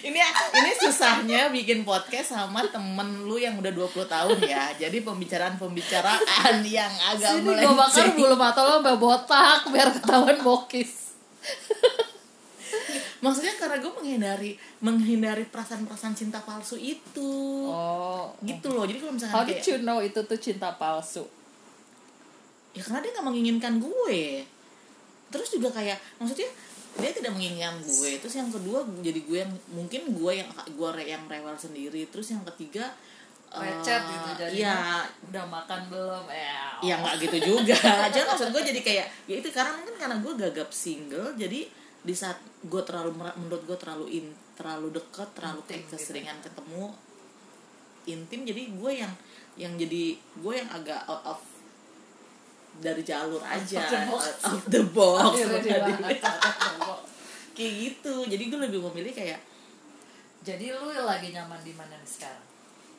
[0.00, 0.18] Ini
[0.56, 4.64] ini susahnya bikin podcast sama temen lu yang udah 20 tahun ya.
[4.76, 8.16] Jadi pembicaraan-pembicaraan yang agak Sini gua bakar melenceng.
[8.16, 11.12] bulu mata lu sampai botak biar ketahuan bokis.
[13.20, 17.68] Maksudnya karena gue menghindari menghindari perasaan-perasaan cinta palsu itu.
[17.68, 18.88] Oh, Gitu loh.
[18.88, 21.28] Jadi kalau misalkan How did kayak you know itu tuh cinta palsu?
[22.70, 24.46] ya karena dia nggak menginginkan gue
[25.26, 26.46] terus juga kayak maksudnya
[26.98, 28.10] dia tidak menginginkan gue.
[28.18, 32.08] Terus yang kedua jadi gue yang mungkin gue yang gue re- yang rewel sendiri.
[32.10, 32.90] Terus yang ketiga
[33.50, 35.02] Eh, gitu jadi iya.
[35.26, 36.22] Udah makan belum?
[36.30, 37.74] Ya ya nggak gitu juga.
[38.14, 41.66] Jadi maksud gue jadi kayak ya itu karena mungkin karena gue gagap single jadi
[42.00, 45.98] di saat gue terlalu menurut gue terlalu in terlalu deket terlalu kayak Intim gitu.
[45.98, 46.84] keseringan ketemu
[48.08, 49.12] intim jadi gue yang
[49.60, 51.40] yang jadi gue yang agak out of
[52.78, 53.82] dari jalur aja.
[53.82, 54.24] the box.
[54.46, 55.22] out of the box.
[55.34, 55.92] Akhirnya Tadi.
[55.98, 57.00] dibahas.
[57.50, 58.14] kayak gitu.
[58.30, 59.40] Jadi gue lebih memilih kayak
[60.40, 62.48] jadi lu lagi nyaman di mana sekarang?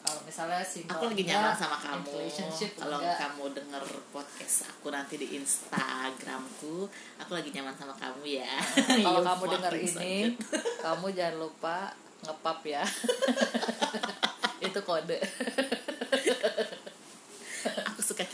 [0.01, 2.09] Kalau misalnya single aku lagi nyaman sama kamu.
[2.09, 6.89] relationship kalau kamu denger podcast aku nanti di Instagramku
[7.21, 8.53] aku lagi nyaman sama kamu ya.
[9.05, 10.13] Kalau You kamu fucking ini
[10.81, 11.93] kamu jangan lupa
[12.25, 12.81] ngepap ya.
[14.65, 15.21] Itu kode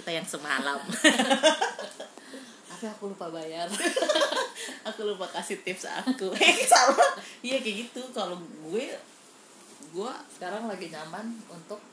[0.08, 0.80] kita yang semalam.
[2.72, 3.68] Tapi aku lupa bayar.
[4.88, 6.32] Aku lupa kasih tips aku.
[6.72, 7.04] Sama.
[7.44, 8.00] Iya kayak gitu.
[8.16, 8.96] Kalau gue
[9.92, 11.84] gue sekarang lagi nyaman untuk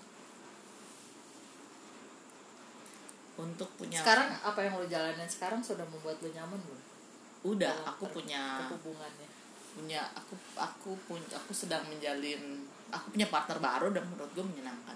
[3.34, 6.82] untuk punya sekarang apa yang lo jalanin sekarang sudah membuat lo nyaman belum?
[7.50, 9.26] Udah Dalam aku punya hubungannya
[9.74, 12.62] punya aku aku punya aku sedang menjalin
[12.94, 14.94] aku punya partner baru dan menurut gue menyenangkan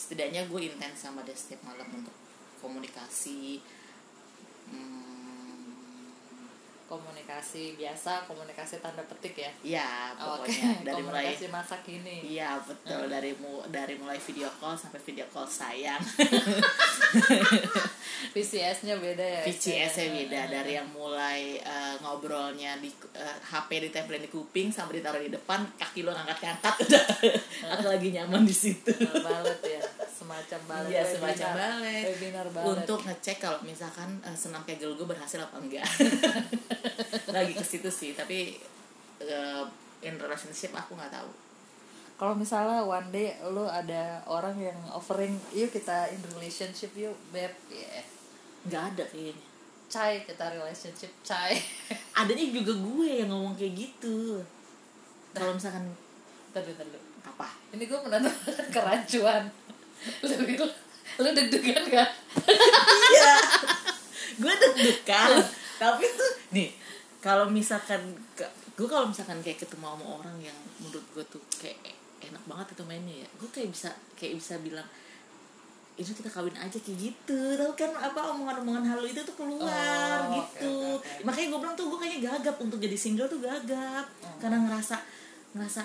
[0.00, 2.16] setidaknya gue intens sama dia setiap malam untuk
[2.64, 3.60] komunikasi
[4.72, 5.10] hmm,
[6.90, 9.50] komunikasi biasa komunikasi tanda petik ya?
[9.62, 10.82] Ya Oh, oke pokoknya.
[10.82, 13.06] Dari mulai komunikasi masa kini iya betul.
[13.06, 16.02] Dari mu dari mulai video call sampai video call sayang.
[18.34, 20.40] VCS-nya beda ya VCS-nya beda.
[20.50, 25.62] Dari yang mulai eh, ngobrolnya di eh, HP ditempelin di kuping sampai ditaruh di depan
[25.78, 27.04] kaki lo ngangkat-ngangkat udah.
[27.78, 28.90] Aku lagi nyaman di situ.
[28.98, 29.79] Balet ya
[30.30, 31.10] semacam balet Iya, webinar.
[31.18, 32.04] semacam balet.
[32.06, 35.82] webinar balet untuk ngecek kalau misalkan eh, senam kegel gue berhasil apa enggak.
[37.34, 38.54] Lagi ke situ sih tapi
[39.18, 39.62] eh,
[40.00, 41.30] in relationship aku nggak tahu.
[42.14, 47.50] Kalau misalnya one day lu ada orang yang offering yuk kita in relationship yuk beb.
[47.66, 48.06] Ya
[48.70, 49.44] nggak ada kayaknya.
[49.90, 51.58] Cai kita relationship cai.
[52.22, 54.38] Adanya juga gue yang ngomong kayak gitu.
[55.34, 55.90] Kalau misalkan
[56.52, 57.48] tadi tadi apa?
[57.74, 58.34] Ini gue menonton
[58.74, 59.44] kerancuan
[60.24, 60.66] lu lu,
[61.20, 62.10] lu deg-degan gak
[63.12, 63.34] iya.
[64.40, 65.30] Gue deg-degan.
[65.76, 66.70] Tapi tuh nih
[67.20, 68.00] kalau misalkan
[68.76, 71.76] gue kalau misalkan kayak ketemu sama orang yang menurut gue tuh kayak
[72.20, 74.84] enak banget itu mainnya ya gue kayak bisa kayak bisa bilang
[76.00, 77.36] itu kita kawin aja kayak gitu.
[77.60, 80.96] Tau kan apa omongan-omongan halu itu tuh keluar Oh, gitu.
[80.96, 81.24] oke, oke.
[81.28, 84.08] makanya gue bilang tuh gue kayaknya gagap untuk jadi single tuh gagap.
[84.40, 84.96] Karena ngerasa
[85.52, 85.82] ngerasa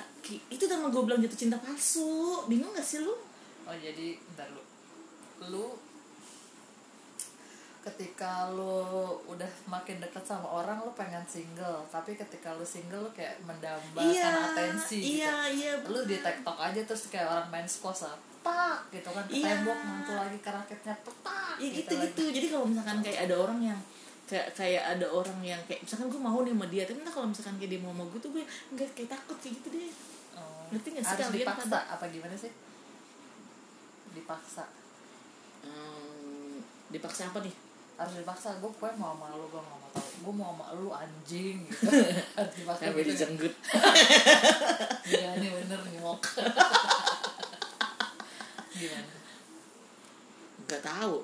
[0.48, 2.48] itu sama gue bilang jatuh cinta palsu.
[2.48, 3.12] Bingung gak sih lu
[3.66, 4.64] oh jadi bentar lu.
[5.52, 5.66] Lu
[7.86, 8.82] ketika lu
[9.30, 11.86] udah makin dekat sama orang lu pengen single.
[11.94, 16.82] Tapi ketika lu single lu kayak mendambakan atensi iya iya gitu lu di tiktok aja
[16.82, 19.26] terus kayak orang main squash lah tak gitu kan.
[19.30, 19.62] Ke Iya.
[19.62, 22.06] tembok mantul lagi ke raketnya petak ya gitu lagi.
[22.10, 22.24] gitu.
[22.42, 23.80] Jadi kalau misalkan kayak ada orang yang
[24.26, 27.28] kayak kayak ada orang yang kayak misalkan gue mau nih sama dia tapi entah kalau
[27.30, 29.94] misalkan kayak dia mau sama gue tuh gue nggak kayak takut kayak gitu deh.
[30.34, 30.66] Oh.
[30.74, 32.50] Ngerti nggak sih harus dipaksa apa gimana sih
[34.16, 34.64] dipaksa
[35.62, 37.56] hmm, dipaksa apa nih
[37.96, 40.88] harus dipaksa gue pokoknya mau sama lu gue gak mau tau gue mau sama lu
[40.92, 41.88] anjing gitu
[42.40, 43.12] harus dipaksa sampai gitu ya.
[43.16, 43.54] dijenggut
[45.06, 46.20] Iya nih bener nyok
[48.76, 49.14] Gimana?
[50.66, 51.16] nggak tahu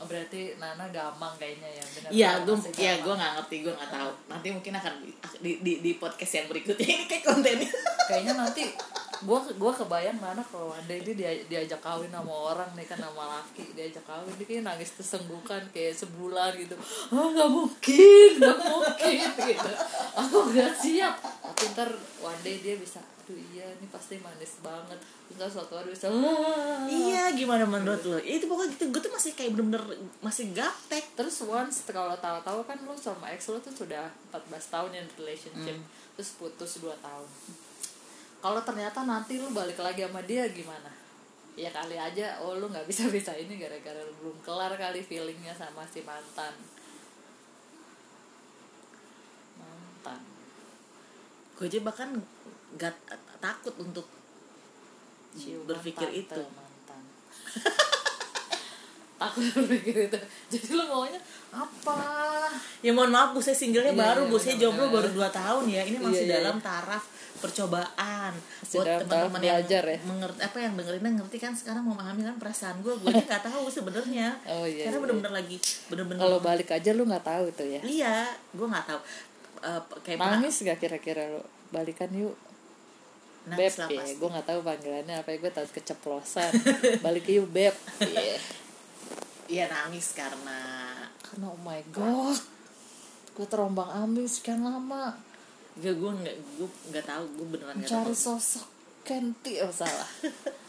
[0.00, 3.04] Oh, berarti Nana gampang kayaknya ya bener Iya, gue ya gampang.
[3.04, 4.10] gue nggak ngerti, gue nggak tahu.
[4.32, 4.92] Nanti mungkin akan
[5.44, 7.68] di, di, di podcast yang berikutnya ini kayak kontennya.
[8.08, 8.64] Kayaknya nanti
[9.20, 13.36] gue gua kebayang Nana kalau ada ini dia diajak kawin sama orang nih kan sama
[13.36, 16.72] laki diajak kawin dia kayak nangis tersenggukan kayak sebulan gitu.
[17.12, 19.70] Ah nggak mungkin nggak mungkin gitu.
[20.16, 21.20] Aku nggak siap.
[21.20, 21.90] Tapi ntar
[22.24, 24.96] one day dia bisa aduh iya ini pasti manis banget.
[25.36, 28.18] Ntar suatu hari bisa "Ah." Iya, gimana menurut lo?
[28.18, 29.84] Itu pokoknya gitu, gue tuh masih kayak bener-bener
[30.24, 31.12] masih gaptek.
[31.14, 35.76] terus once kalau tahu-tahu kan lu sama ex lu tuh sudah 14 tahun in relationship.
[36.16, 37.28] Terus putus 2 tahun
[38.40, 40.88] kalau ternyata nanti lu balik lagi sama dia gimana?
[41.54, 45.52] Ya kali aja oh lu nggak bisa bisa ini gara-gara lu belum kelar kali feelingnya
[45.52, 46.56] sama si mantan.
[49.60, 50.20] Mantan.
[51.60, 52.16] Gue aja bahkan
[52.80, 52.96] gak
[53.42, 54.08] takut untuk
[55.36, 56.42] Ciuman berpikir itu.
[56.56, 57.02] mantan
[59.20, 61.20] takut berpikir itu jadi lu maunya
[61.52, 62.00] apa
[62.80, 65.64] Ya mohon maaf, bu saya singlenya Iya, baru, iya, bu saya jomblo baru 2 tahun
[65.68, 65.82] ya.
[65.84, 67.04] Ini masih Iya, iya, dalam taraf
[67.36, 68.32] percobaan.
[68.32, 69.98] Masih Buat teman-teman yang belajar ya?
[70.02, 72.94] mengerti apa yang dengerinnya ngerti kan sekarang memahami kan perasaan gue.
[72.96, 74.28] Gue nggak tahu sebenarnya.
[74.48, 75.56] Oh, iya, Karena bener-bener lagi
[75.92, 78.16] bener-bener kalau balik aja lu nggak tahu tuh ya Iya,
[78.56, 79.00] gue nggak tahu.
[79.60, 82.32] Eh, kayak nangis gak kira-kira lu balikan yuk
[83.44, 86.52] beb Nangis lah ya gue nggak tahu panggilannya apa ya gue tahu keceplosan
[87.04, 88.36] balik you beb Iya.
[89.50, 90.58] Iya nangis karena
[91.18, 92.38] karena oh my god.
[93.34, 95.10] Gue terombang ambing sekian lama.
[95.82, 98.14] Gak gue nggak gue nggak tahu gue beneran nggak tahu.
[98.14, 98.66] sosok
[99.02, 100.06] Kenti oh salah.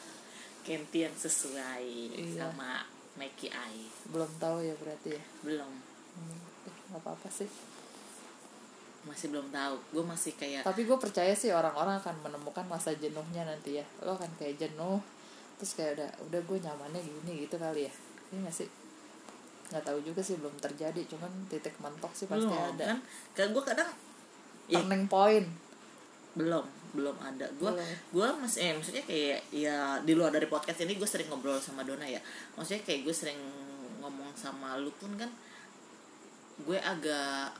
[0.65, 1.85] Kenti yang sesuai
[2.17, 2.49] Iya.
[2.49, 2.81] sama
[3.21, 5.23] Mikey Ai belum tahu ya berarti ya?
[5.45, 5.71] Belum.
[6.17, 7.49] Hmm, eh, nggak apa apa sih.
[9.05, 9.77] Masih belum tahu.
[9.93, 13.85] Gue masih kayak tapi gue percaya sih orang-orang akan menemukan masa jenuhnya nanti ya.
[14.01, 14.97] Lo akan kayak jenuh
[15.61, 17.93] terus kayak udah udah gue nyamannya gini gitu kali ya
[18.31, 18.67] ini nggak sih?
[19.71, 21.01] Nggak tahu juga sih belum terjadi.
[21.07, 22.85] Cuman titik mentok sih pasti belum ada.
[22.95, 22.99] kan?
[23.35, 23.89] Kayak gue kadang
[24.71, 25.47] ya turning point.
[26.35, 27.47] Belum belum ada.
[27.55, 27.71] Gue
[28.11, 31.83] gue masih eh, maksudnya kayak ya di luar dari podcast ini gue sering ngobrol sama
[31.83, 32.19] Dona ya.
[32.55, 33.39] Maksudnya kayak gue sering
[33.99, 35.29] ngomong sama lu pun kan
[36.61, 37.53] gue agak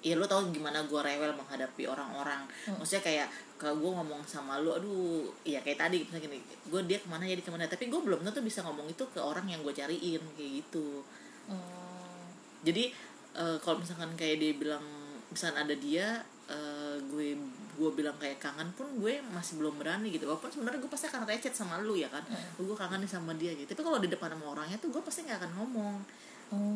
[0.00, 2.46] ya lu tau gimana gue rewel menghadapi orang-orang.
[2.78, 3.28] Maksudnya kayak
[3.60, 7.28] kalau gue ngomong sama lu aduh ya kayak tadi misalnya gini gue dia ke mana
[7.28, 10.24] dia ke mana tapi gue belum tentu bisa ngomong itu ke orang yang gue cariin
[10.32, 11.04] kayak gitu.
[11.44, 12.24] Hmm,
[12.64, 12.88] jadi
[13.36, 14.80] eh, kalau misalkan kayak dia bilang
[15.28, 17.36] misalkan ada dia eh, gue
[17.76, 20.24] gue bilang kayak kangen pun gue masih belum berani gitu.
[20.24, 22.24] Walaupun sebenarnya gue pasti akan recet sama lu ya kan?
[22.56, 23.68] Gue kangen nih sama dia gitu.
[23.76, 25.96] Tapi kalau di depan sama orangnya tuh gue pasti nggak akan ngomong.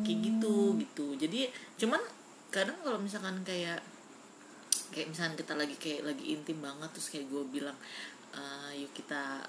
[0.05, 1.17] Kayak gitu gitu.
[1.17, 1.49] Jadi
[1.81, 2.01] cuman
[2.53, 3.81] kadang kalau misalkan kayak
[4.95, 7.75] kayak misalkan kita lagi kayak lagi intim banget terus kayak gue bilang
[8.31, 9.43] "Eh, yuk kita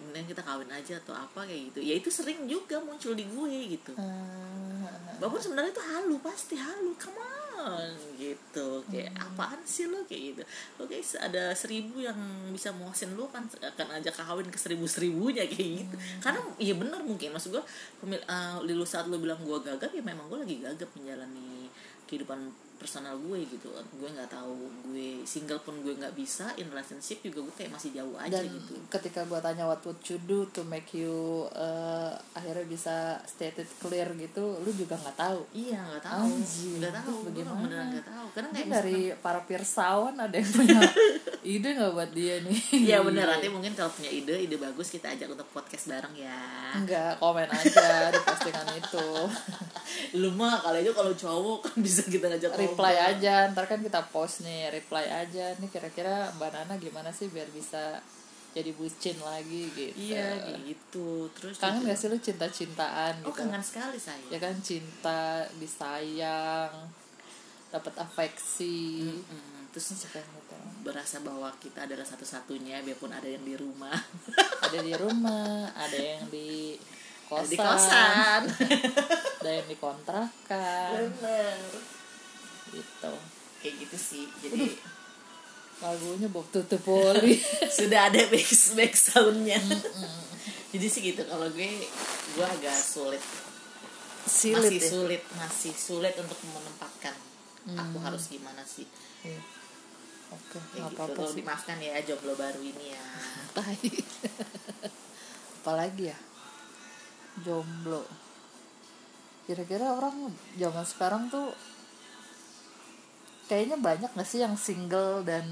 [0.00, 1.80] kemudian kita kawin aja atau apa kayak gitu.
[1.84, 3.92] Ya itu sering juga muncul di gue gitu.
[3.92, 4.88] Hmm,
[5.20, 7.20] walaupun sebenarnya itu halu pasti halu come
[7.60, 8.80] on gitu.
[8.88, 10.42] Kayak apaan sih lo kayak gitu.
[10.80, 12.16] Oke ada seribu yang
[12.48, 15.96] bisa muasin lo kan akan ajak kawin ke seribu seribunya kayak gitu.
[16.24, 17.64] Karena iya bener mungkin maksud gue
[18.00, 21.68] pemil uh, saat lo bilang gue gagap ya memang gue lagi gagap menjalani
[22.08, 22.48] kehidupan
[22.80, 23.68] personal gue gitu.
[24.00, 24.56] Gue nggak tahu
[24.88, 28.48] gue single pun gue nggak bisa in relationship juga gue kayak masih jauh aja dan
[28.48, 28.74] gitu.
[28.88, 34.08] ketika gue tanya what would you do to make you uh, akhirnya bisa stated clear
[34.16, 35.40] gitu lu juga nggak tahu.
[35.52, 36.28] Iya nggak tahu.
[36.80, 37.16] Nggak tahu.
[37.28, 37.60] Bagaimana?
[37.60, 38.26] beneran nggak tahu.
[38.32, 40.80] Karena kayak dari para pirsawan ada yang punya
[41.54, 42.58] ide nggak buat dia nih?
[42.72, 43.26] Iya bener.
[43.28, 46.40] Nanti mungkin kalau punya ide ide bagus kita ajak untuk podcast bareng ya.
[46.76, 49.08] Enggak, komen aja di postingan itu.
[50.20, 53.10] Lu mah kalau itu kalau cowok kan bisa kita ngajak Reply ngobrol.
[53.12, 57.46] aja, ntar kan kita post nih Reply aja, nih kira-kira Mbak Nana gimana sih biar
[57.48, 57.98] bisa
[58.50, 61.30] jadi bucin lagi gitu Iya gitu.
[61.32, 64.26] Terus Kangen juga- gak sih lu cinta-cintaan Oh gitu kangen sekali saya.
[64.26, 66.72] Ya kan cinta, disayang
[67.68, 70.58] dapat afeksi Mm, terus Suka gitu.
[70.82, 73.94] berasa bahwa kita adalah satu-satunya biarpun ada yang di rumah.
[74.66, 78.42] Ada di rumah, ada yang di Ada kosan, di kosan.
[79.40, 81.58] ada yang di kontrakan Bener.
[82.72, 83.12] Gitu.
[83.60, 84.24] Kayak gitu sih.
[84.40, 84.78] Jadi
[85.80, 87.40] Lagunya Bob Tutup Poli.
[87.80, 89.56] sudah ada back back soundnya.
[90.70, 91.88] Jadi sih gitu kalau gue
[92.36, 93.22] gue agak sulit
[94.20, 94.86] Silit masih ya.
[94.86, 97.16] sulit masih sulit untuk menempatkan
[97.72, 98.84] aku harus gimana sih
[99.20, 99.40] Iya.
[100.30, 101.40] Oke, gitu apa-apa Tolong sih.
[101.42, 103.04] dimaafkan ya jomblo baru ini ya.
[105.60, 106.18] Apalagi ya?
[107.42, 108.06] Jomblo.
[109.44, 111.50] Kira-kira orang zaman sekarang tuh
[113.50, 115.42] kayaknya banyak gak sih yang single dan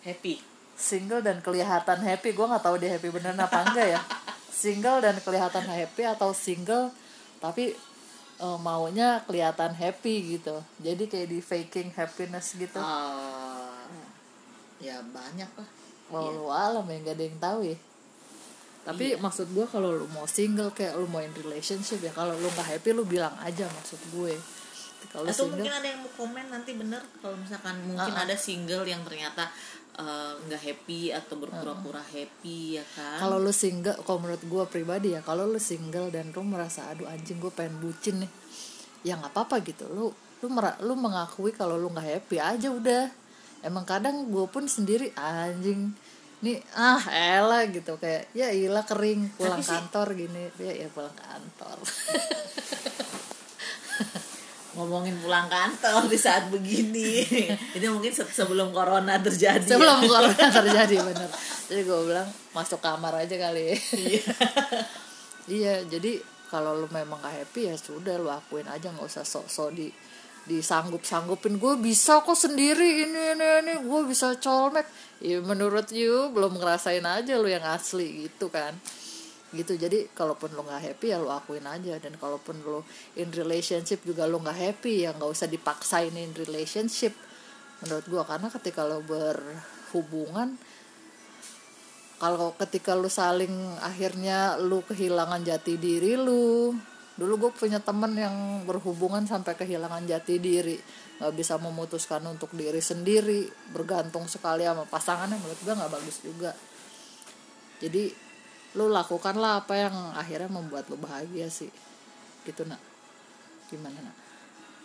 [0.00, 2.36] happy single dan kelihatan happy?
[2.36, 4.00] Gue nggak tahu dia happy beneran apa enggak ya.
[4.52, 6.92] Single dan kelihatan happy atau single
[7.40, 7.72] tapi
[8.40, 10.60] eh, maunya kelihatan happy gitu.
[10.78, 12.78] Jadi kayak di faking happiness gitu.
[12.78, 13.88] Ah,
[14.76, 15.68] ya banyak lah
[16.06, 17.78] Walau alam ya nggak ada yang tahu ya.
[18.86, 22.46] Tapi maksud gue kalau lu mau single kayak lu mau in relationship ya kalau lu
[22.46, 24.38] nggak happy lu bilang aja maksud gue.
[25.08, 25.52] Kalau atau single.
[25.56, 27.02] mungkin ada yang mau komen nanti bener?
[27.16, 28.24] Kalau misalkan mungkin Ah, ah.
[28.24, 29.48] ada single yang ternyata
[29.94, 33.16] eh, nggak happy atau berpura-pura happy ya kan?
[33.18, 37.06] Kalau lu single kalau menurut gue pribadi ya kalau lu single dan lu merasa aduh
[37.06, 38.30] anjing gue pengen bucin nih
[39.02, 39.88] ya nggak apa-apa gitu.
[39.88, 43.08] Lu lu mera- lu mengakui kalau lu nggak happy aja udah.
[43.60, 45.96] Emang kadang gue pun sendiri anjing
[46.38, 47.96] nih ah elah gitu.
[47.96, 50.44] Kayak ya ilah kering pulang Tapi sih- kantor gini.
[50.60, 51.78] Ya ya pulang kantor
[54.76, 57.24] ngomongin pulang kantor di saat begini.
[57.76, 59.64] Itu mungkin se- sebelum corona terjadi.
[59.64, 59.74] Ya.
[59.74, 61.30] sebelum corona terjadi bener.
[61.66, 63.72] Jadi gue bilang masuk kamar aja kali.
[63.96, 64.22] Iya.
[65.56, 66.20] iya jadi
[66.52, 69.88] kalau lu memang gak happy ya sudah lu akuin aja nggak usah sok-sok di
[70.46, 73.74] disanggup sanggupin gue bisa kok sendiri ini ini ini.
[73.82, 74.86] Gue bisa colmek.
[75.24, 78.76] Ya menurut you belum ngerasain aja lu yang asli gitu kan
[79.56, 79.74] gitu.
[79.80, 81.96] Jadi kalaupun lu nggak happy ya lu akuin aja.
[81.96, 82.84] Dan kalaupun lu
[83.16, 87.16] in relationship juga lu nggak happy ya nggak usah dipaksain in relationship.
[87.80, 90.56] Menurut gua karena ketika lo berhubungan
[92.16, 93.52] kalau ketika lu saling
[93.84, 96.72] akhirnya lu kehilangan jati diri lu
[97.16, 100.76] dulu gue punya temen yang berhubungan sampai kehilangan jati diri.
[101.16, 105.40] Nggak bisa memutuskan untuk diri sendiri bergantung sekali sama pasangannya.
[105.40, 106.52] Menurut gue nggak bagus juga.
[107.80, 108.12] Jadi
[108.76, 111.72] lu lakukanlah apa yang akhirnya membuat lu bahagia sih.
[112.44, 112.78] Gitu nak.
[113.72, 114.16] Gimana nak?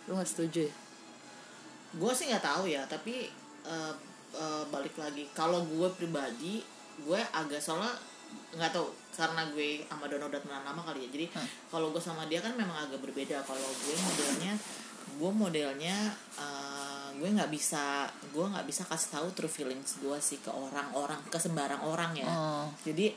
[0.08, 0.74] Lu nggak setuju ya?
[2.00, 3.28] Gue sih nggak tahu ya tapi
[3.68, 3.92] uh,
[4.32, 5.28] uh, balik lagi.
[5.36, 6.64] Kalau gue pribadi
[7.04, 7.92] gue agak soalnya
[8.56, 11.08] nggak tahu karena gue sama Dono udah temenan lama kali ya.
[11.12, 11.48] Jadi hmm.
[11.68, 13.44] kalau gue sama dia kan memang agak berbeda.
[13.44, 14.56] Kalau gue modelnya
[15.12, 15.96] gue modelnya
[16.40, 21.20] uh, gue nggak bisa gue nggak bisa kasih tahu true feelings gue sih ke orang-orang
[21.28, 22.24] ke sembarang orang ya.
[22.24, 22.72] Hmm.
[22.80, 23.12] jadi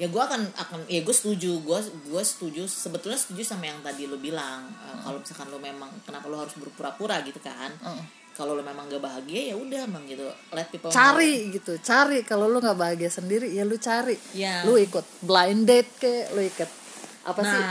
[0.00, 1.60] ya gue akan akan ya gue setuju.
[1.60, 4.68] Gue gue setuju sebetulnya setuju sama yang tadi lo bilang.
[4.82, 7.72] Uh, kalau misalkan lo memang kenapa lo harus berpura-pura gitu kan?
[7.82, 10.24] Hmm kalau lo memang gak bahagia ya udah emang gitu.
[10.56, 11.54] Let people cari know.
[11.60, 11.72] gitu.
[11.84, 12.24] Cari.
[12.24, 14.16] Kalau lo nggak bahagia sendiri ya lo cari.
[14.32, 14.64] Ya.
[14.64, 16.70] lo ikut blind date ke lo ikut
[17.22, 17.62] apa nah, sih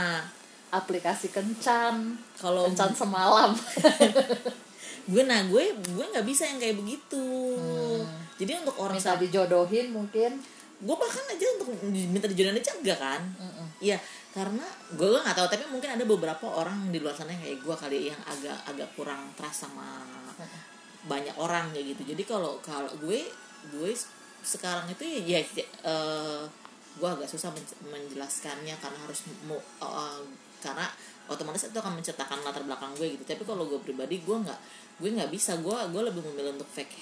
[0.72, 2.14] aplikasi kencan.
[2.38, 3.50] Kalau kencan semalam.
[5.10, 7.26] Gue nah gue gue nggak bisa yang kayak begitu.
[7.58, 8.06] Hmm.
[8.38, 10.38] jadi untuk orang minta dijodohin mungkin
[10.82, 13.22] gue bahkan aja untuk minta dijodohin aja enggak kan.
[13.78, 14.64] Iya mm karena
[14.96, 17.98] gue nggak tahu tapi mungkin ada beberapa orang di luar sana yang kayak gue kali
[18.08, 20.00] yang agak agak kurang trust sama
[21.04, 22.16] banyak orang kayak gitu.
[22.16, 23.28] Jadi kalau kalau gue
[23.68, 23.90] gue
[24.40, 26.48] sekarang itu ya, ya uh,
[26.96, 27.52] gue agak susah
[27.84, 30.24] menjelaskannya karena harus mau uh,
[30.64, 30.88] karena
[31.28, 33.28] otomatis itu akan menceritakan latar belakang gue gitu.
[33.28, 34.60] Tapi kalau gue pribadi gue nggak
[34.96, 35.60] gue nggak bisa.
[35.60, 36.94] Gue gue lebih memilih untuk fake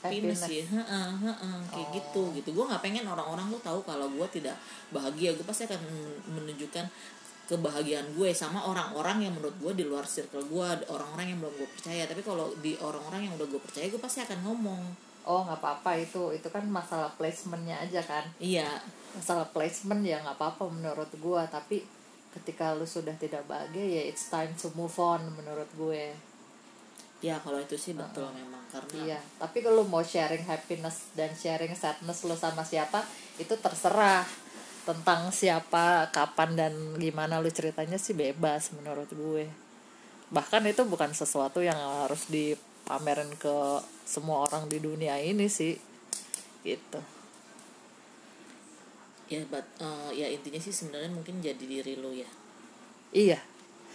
[0.00, 0.40] happiness.
[0.44, 0.82] Sih ya
[1.70, 1.94] kayak oh.
[1.94, 2.48] gitu gitu.
[2.56, 4.56] Gue nggak pengen orang-orang tuh tahu kalau gue tidak
[4.92, 5.36] bahagia.
[5.36, 5.80] Gue pasti akan
[6.32, 6.84] menunjukkan
[7.50, 11.68] kebahagiaan gue sama orang-orang yang menurut gue di luar circle gue orang-orang yang belum gue
[11.74, 12.02] percaya.
[12.08, 14.82] Tapi kalau di orang-orang yang udah gue percaya gue pasti akan ngomong.
[15.28, 16.32] Oh nggak apa-apa itu.
[16.32, 18.24] Itu kan masalah placementnya aja kan?
[18.40, 18.80] Iya.
[19.14, 21.82] Masalah placement ya nggak apa-apa menurut gue tapi
[22.30, 26.14] ketika lu sudah tidak bahagia ya it's time to move on menurut gue
[27.20, 31.28] ya kalau itu sih betul uh, memang karena iya tapi kalau mau sharing happiness dan
[31.36, 33.04] sharing sadness lu sama siapa
[33.36, 34.24] itu terserah
[34.84, 39.46] tentang siapa kapan dan gimana lu ceritanya sih bebas menurut gue.
[40.32, 45.76] Bahkan itu bukan sesuatu yang harus dipamerin ke semua orang di dunia ini sih
[46.64, 47.00] gitu.
[49.30, 52.30] Ya but, uh, ya intinya sih sebenarnya mungkin jadi diri lu ya.
[53.12, 53.49] Iya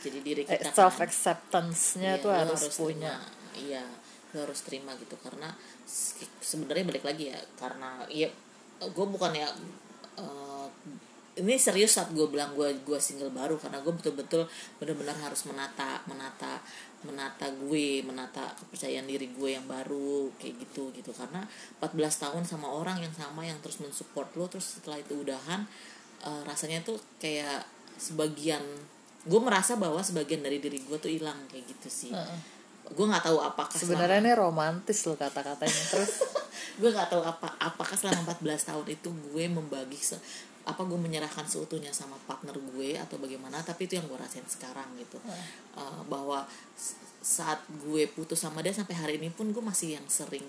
[0.06, 3.18] jadi diri kita eh, self acceptance-nya iya, tuh harus, harus punya.
[3.18, 3.86] terima, iya
[4.36, 5.16] lu harus terima gitu.
[5.18, 5.50] Karena
[6.44, 8.30] sebenarnya balik lagi ya karena ya
[8.84, 9.48] gue bukan ya
[10.20, 10.68] uh,
[11.36, 13.58] ini serius saat gue bilang gue gue single baru.
[13.58, 14.46] Karena gue betul-betul
[14.78, 16.62] benar-benar harus menata menata
[17.08, 21.16] menata gue menata kepercayaan diri gue yang baru kayak gitu gitu.
[21.16, 21.48] Karena
[21.82, 25.66] 14 tahun sama orang yang sama yang terus mensupport lo terus setelah itu udahan
[26.28, 27.64] uh, rasanya tuh kayak
[27.96, 28.62] sebagian
[29.26, 32.40] gue merasa bahwa sebagian dari diri gue tuh hilang kayak gitu sih uh -uh.
[32.94, 36.22] gue nggak tahu apakah sebenarnya ini romantis lo kata-katanya terus
[36.80, 39.98] gue nggak tahu apa apakah selama 14 tahun itu gue membagi
[40.66, 44.86] apa gue menyerahkan seutuhnya sama partner gue atau bagaimana tapi itu yang gue rasain sekarang
[44.98, 45.46] gitu hmm.
[45.78, 46.46] uh, bahwa
[47.22, 50.46] saat gue putus sama dia sampai hari ini pun gue masih yang sering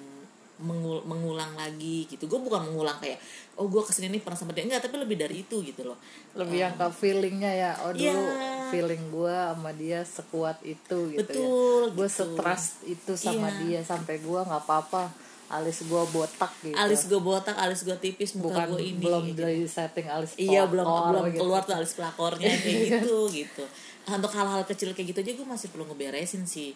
[0.57, 3.21] mengul mengulang lagi gitu gue bukan mengulang kayak
[3.61, 6.01] oh gue ke sini nih pernah sama dia enggak tapi lebih dari itu gitu loh
[6.33, 8.56] lebih um, yang ke feelingnya ya oh dulu yeah.
[8.73, 11.19] Feeling gue sama dia sekuat itu gitu ya.
[11.23, 11.95] betul ya.
[11.95, 12.19] gue gitu.
[12.23, 13.61] setrust itu sama yeah.
[13.63, 15.11] dia sampai gue nggak apa-apa
[15.47, 19.47] alis gue botak gitu alis gue botak alis gue tipis muka gue ini belum gitu.
[19.47, 21.39] dari setting alis pelakor, iya belum belum gitu.
[21.39, 23.65] keluar tuh alis pelakornya kayak gitu gitu
[24.07, 26.75] untuk hal-hal kecil kayak gitu aja gue masih perlu ngeberesin sih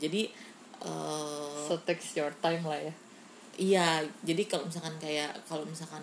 [0.00, 0.32] jadi
[0.80, 2.94] uh, so takes your time lah ya
[3.60, 3.86] iya
[4.24, 6.02] jadi kalau misalkan kayak kalau misalkan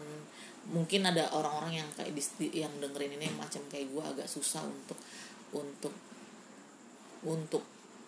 [0.71, 4.97] mungkin ada orang-orang yang kayak di, yang dengerin ini macam kayak gue agak susah untuk
[5.51, 5.93] untuk
[7.27, 7.63] untuk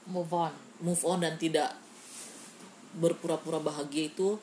[0.07, 1.75] move on move on dan tidak
[2.95, 4.39] berpura-pura bahagia itu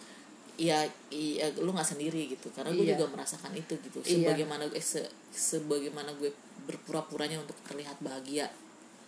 [0.61, 2.93] ya iya lu nggak sendiri gitu karena gue iya.
[2.93, 4.29] juga merasakan itu gitu iya.
[4.29, 4.83] sebagaimana iya.
[4.85, 5.01] se,
[5.33, 6.29] sebagaimana gue
[6.69, 8.53] berpura-puranya untuk terlihat bahagia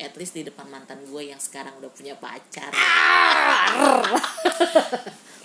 [0.03, 2.71] at least di depan mantan gue yang sekarang udah punya pacar.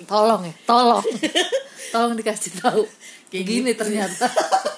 [0.05, 1.01] Tolong ya tolong.
[1.89, 2.85] Tolong dikasih tahu.
[3.33, 3.81] Kayak gini gitu.
[3.81, 4.29] ternyata.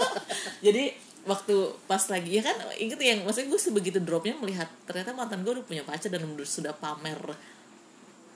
[0.65, 0.95] Jadi
[1.27, 1.55] waktu
[1.85, 5.65] pas lagi ya kan inget yang maksudnya gue sebegitu dropnya melihat ternyata mantan gue udah
[5.67, 7.19] punya pacar dan sudah pamer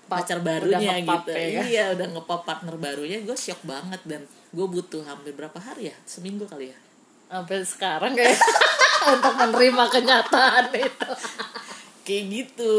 [0.06, 1.32] pacar barunya gitu.
[1.32, 5.90] ya, iya udah ngepop partner barunya gue shock banget dan gue butuh hampir berapa hari
[5.90, 5.96] ya?
[6.06, 6.78] Seminggu kali ya?
[7.32, 8.38] Sampai sekarang kayak
[9.12, 11.12] untuk menerima kenyataan itu.
[12.04, 12.76] Kayak gitu.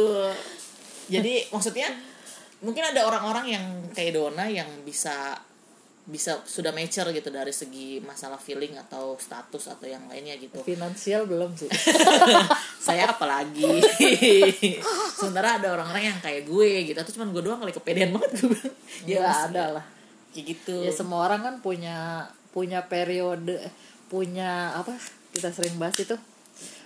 [1.09, 1.89] Jadi maksudnya
[2.65, 5.37] mungkin ada orang-orang yang kayak Dona yang bisa
[6.05, 10.61] bisa sudah mature gitu dari segi masalah feeling atau status atau yang lainnya gitu.
[10.61, 11.69] Finansial belum sih.
[12.87, 13.81] Saya apalagi.
[15.19, 16.99] Sementara ada orang-orang yang kayak gue gitu.
[17.01, 18.77] Atau cuma gue doang kali kepedean banget gue bilang.
[19.09, 19.85] Ya ada lah.
[20.37, 20.85] kayak gitu.
[20.85, 23.59] Ya semua orang kan punya punya periode
[24.07, 24.95] punya apa
[25.35, 26.15] kita sering bahas itu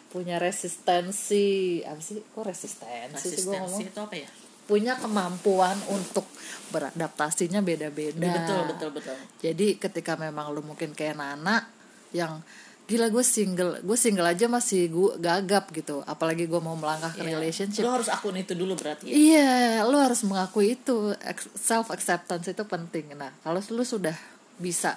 [0.08, 1.84] punya resistensi.
[1.84, 2.24] Apa sih?
[2.24, 3.76] Kok resistensi, sih gua ngomong?
[3.76, 4.28] resistensi itu apa ya?
[4.68, 6.24] Punya kemampuan untuk
[6.72, 8.20] beradaptasinya beda-beda.
[8.20, 9.16] Betul betul betul.
[9.40, 11.64] Jadi ketika memang lu mungkin kayak Nana
[12.12, 12.40] yang
[12.88, 16.00] gila gue single gue single aja masih gue gagap gitu.
[16.04, 17.36] Apalagi gue mau melangkah ke Iya.
[17.36, 17.84] relationship.
[17.84, 19.12] Lo harus akun itu dulu berarti ya?
[19.12, 19.52] Iya,
[19.88, 21.12] lu harus mengakui itu.
[21.56, 23.12] Self acceptance itu penting.
[23.12, 24.16] Nah, kalau lu sudah
[24.56, 24.96] bisa,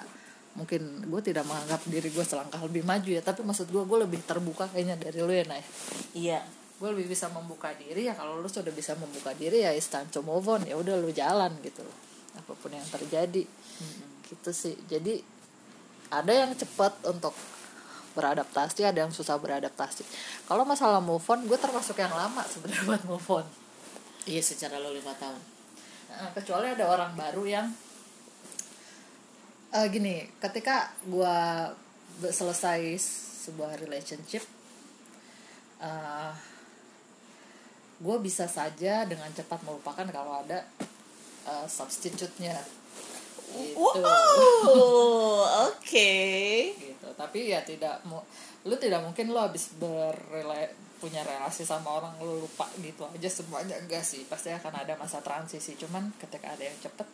[0.52, 4.20] mungkin gue tidak menganggap diri gue selangkah lebih maju ya, tapi maksud gue gue lebih
[4.24, 5.62] terbuka kayaknya dari lu ya, Nay.
[6.12, 6.40] iya
[6.82, 8.14] Gue lebih bisa membuka diri ya.
[8.18, 10.66] Kalau lu sudah bisa membuka diri ya, it's time to move on.
[10.66, 11.94] Ya udah lu jalan gitu loh.
[12.34, 13.46] Apa pun yang terjadi,
[14.26, 14.74] gitu sih.
[14.90, 15.22] Jadi
[16.10, 17.38] ada yang cepat untuk
[18.18, 20.02] beradaptasi, ada yang susah beradaptasi.
[20.50, 23.46] Kalau masalah move on, gue termasuk yang lama sebenarnya buat move on.
[24.26, 25.38] iya secara lo lima tahun
[26.12, 27.66] Nah, kecuali ada orang baru yang
[29.72, 31.68] eh, gini ketika gua
[32.20, 33.00] be- selesai
[33.48, 34.44] sebuah relationship
[35.82, 36.32] eh
[38.02, 40.66] gue bisa saja dengan cepat melupakan kalau ada
[41.46, 42.58] eh, substitute-nya.
[43.52, 43.78] Gitu.
[43.78, 44.02] wow
[45.70, 46.12] oke.
[46.74, 48.24] Gitu tapi ya tidak mau
[48.66, 50.66] lu tidak mungkin lu habis berrela
[51.02, 54.26] punya relasi sama orang lu lupa gitu aja semuanya enggak sih.
[54.26, 57.06] Pasti akan ada masa transisi cuman ketika ada yang cepet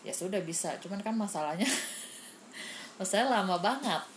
[0.00, 1.68] ya sudah bisa cuman kan masalahnya
[2.98, 4.02] masalahnya lama banget.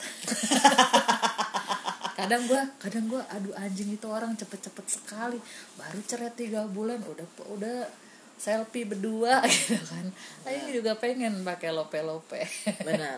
[2.13, 5.35] Kadang gua kadang gua aduh anjing itu orang cepet-cepet sekali
[5.75, 7.89] baru cerai tiga bulan udah udah
[8.37, 10.07] selfie berdua gitu kan.
[10.45, 12.45] Ayo juga pengen pakai lope-lope.
[12.85, 13.17] Benar.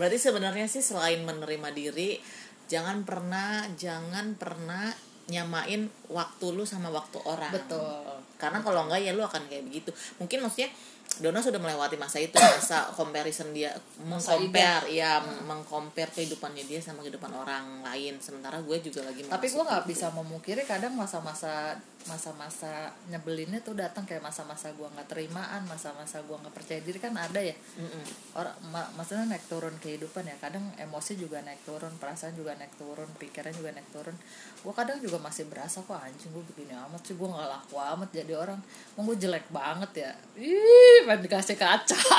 [0.00, 2.16] Berarti sebenarnya sih selain menerima diri
[2.64, 4.88] jangan pernah jangan pernah
[5.28, 7.52] nyamain waktu lu sama waktu orang.
[7.52, 8.24] Betul.
[8.36, 9.90] Karena kalau enggak ya lu akan kayak begitu.
[10.20, 10.72] Mungkin maksudnya
[11.14, 13.70] Dona sudah melewati masa itu masa comparison dia
[14.02, 18.18] mengcompare ya mengcompare kehidupannya dia sama kehidupan orang lain.
[18.18, 19.90] Sementara gue juga lagi tapi gue nggak itu.
[19.94, 26.36] bisa memungkiri kadang masa-masa masa-masa nyebelinnya tuh datang kayak masa-masa gue nggak terimaan masa-masa gue
[26.36, 27.54] nggak percaya diri kan ada ya.
[27.78, 28.04] Mm-mm.
[28.36, 30.36] orang ma- maksudnya naik turun kehidupan ya.
[30.42, 34.18] Kadang emosi juga naik turun perasaan juga naik turun pikiran juga naik turun.
[34.60, 37.14] Gue kadang juga masih berasa kok anjing gue begini amat sih?
[37.14, 38.58] Gue nggak laku amat jadi orang.
[38.98, 40.10] Emang gue jelek banget ya.
[40.36, 41.98] Ih pengen dikasih kaca.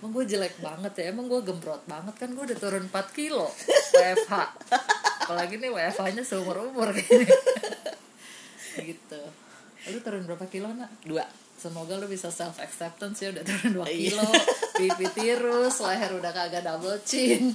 [0.00, 3.52] Emang gue jelek banget ya emang gue gembrot banget kan gue udah turun 4 kilo
[3.92, 4.32] WFH
[5.20, 7.28] apalagi nih WFH nya seumur umur gini
[8.80, 9.20] gitu.
[9.92, 10.88] Lu turun berapa kilo nak?
[11.04, 11.20] Dua.
[11.52, 13.92] Semoga lu bisa self acceptance ya udah turun 2 Iya.
[13.92, 14.28] kilo,
[14.72, 17.52] pipi tirus, leher udah kagak double chin.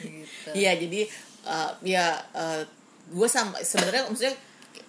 [0.00, 0.48] gitu.
[0.56, 1.04] Iya jadi
[1.44, 2.64] uh, ya uh,
[3.08, 4.32] gue sama sebenarnya maksudnya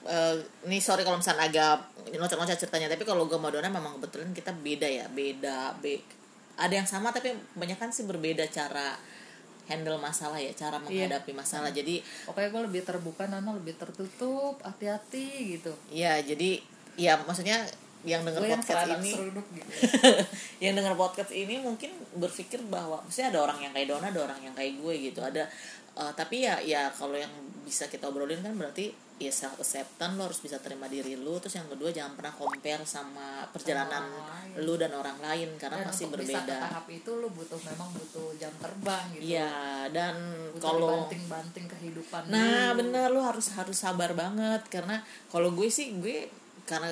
[0.06, 0.36] uh,
[0.68, 1.76] ini sorry kalau misalnya agak
[2.16, 6.00] loncat-loncat ceritanya tapi kalau gue sama Dona memang kebetulan kita beda ya beda be
[6.60, 9.00] ada yang sama tapi kebanyakan sih berbeda cara
[9.70, 15.56] handle masalah ya cara menghadapi masalah jadi Pokoknya gue lebih terbuka, Nana lebih tertutup, hati-hati
[15.56, 15.72] gitu.
[15.94, 16.60] ya jadi
[16.98, 17.64] ya maksudnya
[18.08, 19.72] yang dengar yang podcast seradak ini seruduk gitu.
[20.64, 24.40] yang dengar podcast ini mungkin berpikir bahwa maksudnya ada orang yang kayak Dona ada orang
[24.40, 25.44] yang kayak gue gitu ada
[26.00, 27.32] eh, tapi ya ya kalau yang
[27.68, 28.90] bisa kita obrolin kan berarti
[29.20, 32.88] ya self acceptance lo harus bisa terima diri lu terus yang kedua jangan pernah compare
[32.88, 34.64] sama perjalanan orang lain.
[34.64, 37.60] lu dan orang lain karena Dan pasti untuk bisa ke berbeda tahap itu lu butuh
[37.68, 39.28] memang butuh jam terbang gitu.
[39.28, 39.52] iya
[39.92, 40.16] dan
[40.64, 42.80] kalau banting-banting kehidupan Nah lu.
[42.80, 46.32] bener lu harus harus sabar banget karena kalau gue sih gue
[46.64, 46.88] karena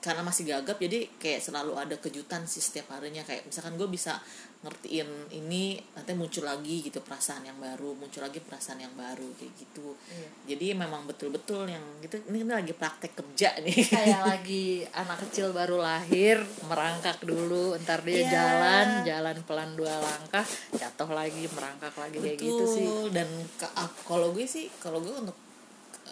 [0.00, 4.16] karena masih gagap jadi kayak selalu ada kejutan sih setiap harinya kayak misalkan gue bisa
[4.60, 9.52] ngertiin ini nanti muncul lagi gitu perasaan yang baru muncul lagi perasaan yang baru kayak
[9.54, 10.28] gitu Iya.
[10.50, 15.52] jadi memang betul-betul yang gitu ini, ini lagi praktek kerja nih kayak lagi anak kecil
[15.52, 18.28] baru lahir merangkak dulu ntar dia Iya.
[18.30, 23.12] jalan jalan pelan dua langkah jatuh lagi merangkak lagi kayak gitu sih Betul.
[23.12, 25.36] dan ke- ah, kalau gue sih kalau gue untuk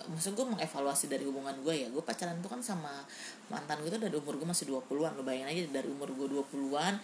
[0.07, 3.03] maksud gue mengevaluasi dari hubungan gue ya gue pacaran tuh kan sama
[3.47, 6.95] mantan gue tuh dari umur gue masih 20-an lo bayangin aja dari umur gue 20-an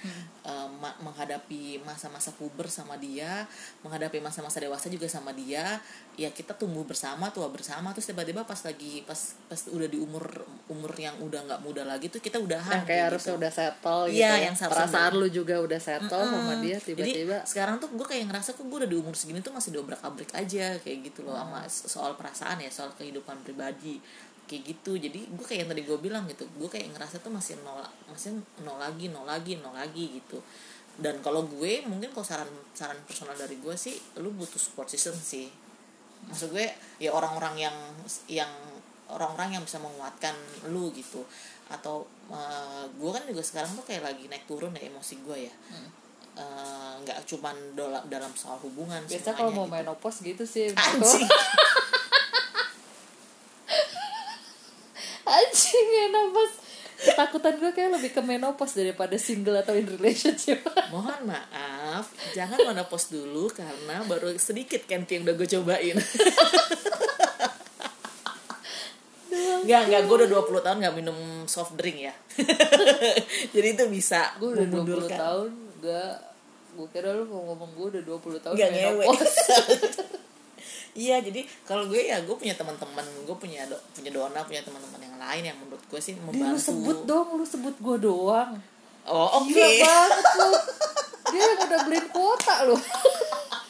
[0.42, 3.49] eh, ma- menghadapi masa-masa puber sama dia
[3.80, 5.80] menghadapi masa-masa dewasa juga sama dia
[6.14, 10.22] ya kita tumbuh bersama tua bersama terus tiba-tiba pas lagi pas pas udah di umur
[10.66, 13.09] umur yang udah nggak muda lagi tuh kita udahan yang kayak gitu.
[13.09, 14.45] harusnya udah settle gitu Iya, ya.
[14.45, 16.62] yang perasaan udah- lu juga udah settle sama Mm-mm.
[16.62, 19.51] dia tiba-tiba Jadi sekarang tuh gue kayak ngerasa kok gue udah di umur segini tuh
[19.51, 23.97] masih diobrak abrik aja kayak gitu loh sama soal perasaan ya soal kehidupan pribadi.
[24.45, 25.01] Kayak gitu.
[25.01, 27.80] Jadi gue kayak yang tadi gue bilang gitu gue kayak ngerasa tuh masih nol
[28.12, 30.45] masih nol lagi nol lagi nol lagi gitu.
[30.95, 35.16] Dan kalau gue mungkin kalau saran saran personal dari gue sih lu butuh support system
[35.16, 35.49] sih.
[36.28, 36.66] Maksud gue
[37.03, 37.76] ya orang-orang yang
[38.30, 38.53] yang
[39.11, 40.37] orang-orang yang bisa menguatkan
[40.70, 41.26] lu gitu.
[41.66, 45.55] Atau uh, gue kan juga sekarang tuh kayak lagi naik turun ya emosi gue ya.
[47.03, 47.24] Nggak hmm.
[47.24, 49.74] uh, cuman dalam dalam soal hubungan biasa kalau mau gitu.
[49.74, 51.26] menopause gitu sih anjing
[55.35, 56.57] anjing menopause
[56.95, 60.62] ketakutan gue kayak lebih ke menopause daripada single atau in relationship.
[60.95, 65.97] Mohon maaf jangan menopause dulu karena baru sedikit camping yang udah gue cobain.
[69.64, 71.18] Enggak, enggak, gue udah 20 tahun gak minum
[71.49, 72.14] soft drink ya.
[73.55, 76.14] Jadi itu bisa Gue udah 20 tahun gak
[76.76, 79.05] Gue kira lu mau ngomong gue udah 20 tahun Gak ngewe
[80.95, 85.01] Iya jadi kalau gue ya gue punya teman-teman gue punya do, punya dona punya teman-teman
[85.03, 86.38] yang lain yang menurut gue sih membantu.
[86.38, 88.55] Dia lu sebut dong lu sebut gue doang.
[89.11, 89.51] Oh oke.
[89.51, 89.82] Okay.
[89.82, 90.51] Gila banget lu.
[91.34, 92.76] Dia yang udah beliin kuota lu.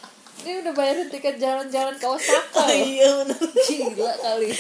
[0.45, 2.61] Dia udah bayarin tiket jalan-jalan ke Osaka.
[2.61, 3.41] Oh, iya benar.
[3.41, 4.51] Gila kali.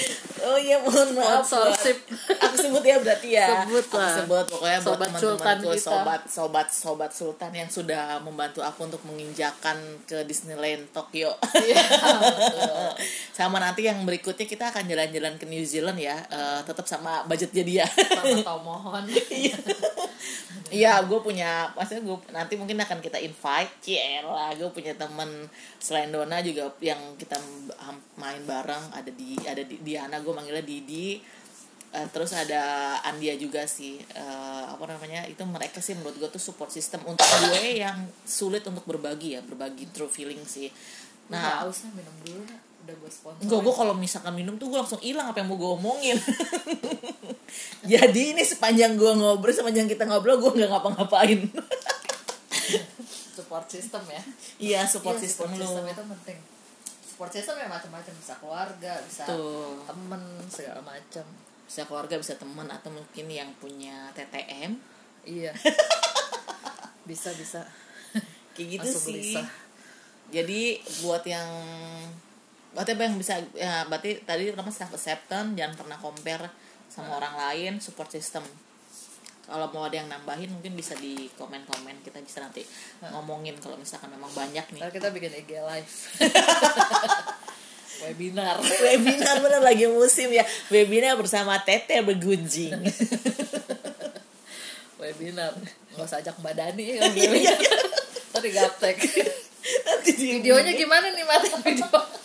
[0.45, 1.45] Oh iya mohon maaf.
[1.45, 2.05] Sponsorship.
[2.41, 3.64] Aku sebut ya berarti ya.
[3.64, 4.09] Sebut lah.
[4.09, 5.85] Aku sebut pokoknya sobat buat teman-temanku kita.
[5.85, 9.76] sobat sobat sobat Sultan yang sudah membantu aku untuk menginjakan
[10.09, 11.37] ke Disneyland Tokyo.
[11.64, 11.80] Iya.
[13.32, 16.12] sama nanti yang berikutnya kita akan jalan-jalan ke New Zealand ya.
[16.28, 17.87] Uh, tetap sama budgetnya dia.
[17.89, 19.05] Sama Tomohon.
[19.32, 19.57] Iya.
[20.74, 25.47] Iya, gue punya, maksudnya gue nanti mungkin akan kita invite, Ciela, gue punya temen
[25.80, 27.36] selain Dona juga yang kita
[28.18, 31.20] main bareng ada di ada di Diana gue manggilnya Didi.
[31.94, 34.02] Uh, terus ada Andia juga sih.
[34.18, 38.66] Uh, apa namanya itu mereka sih menurut gue tuh support system untuk gue yang sulit
[38.66, 40.68] untuk berbagi ya berbagi true feeling sih.
[41.30, 42.42] Nah ausnya minum dulu
[42.84, 43.40] udah gue sponsor.
[43.40, 46.18] Enggak, gue kalau misalkan minum tuh gue langsung hilang apa yang mau gue omongin.
[47.92, 51.40] Jadi ini sepanjang gue ngobrol, sepanjang kita ngobrol gue nggak ngapa-ngapain
[53.35, 54.22] support system ya.
[54.62, 56.39] Iya support iya, system support system itu penting.
[57.03, 59.82] Support system ya macam-macam bisa keluarga bisa Tuh.
[59.85, 61.26] temen segala macam.
[61.66, 64.78] Bisa keluarga bisa teman atau mungkin yang punya TTM
[65.26, 65.51] iya.
[67.09, 67.61] Bisa bisa.
[68.57, 69.18] Kayak gitu Masuk sih.
[69.35, 69.43] bisa.
[70.32, 71.45] jadi buat yang
[72.72, 76.49] berarti apa yang bisa ya berarti tadi pertama self acceptance jangan pernah compare
[76.91, 78.43] sama orang lain support system
[79.45, 82.64] kalau mau ada yang nambahin mungkin bisa di komen-komen kita bisa nanti
[83.12, 84.80] ngomongin kalau misalkan memang banyak nih.
[84.80, 85.90] Kalau kita bikin IG live.
[88.09, 88.57] webinar.
[88.61, 90.45] webinar benar lagi musim ya.
[90.72, 92.72] Webinar bersama Tete bergunjing.
[95.01, 95.53] webinar.
[95.92, 97.05] Nggak usah ajak Mbak Dani ya.
[98.32, 98.97] Tadi gaptek.
[99.84, 102.23] Nanti videonya gimana nih mati video?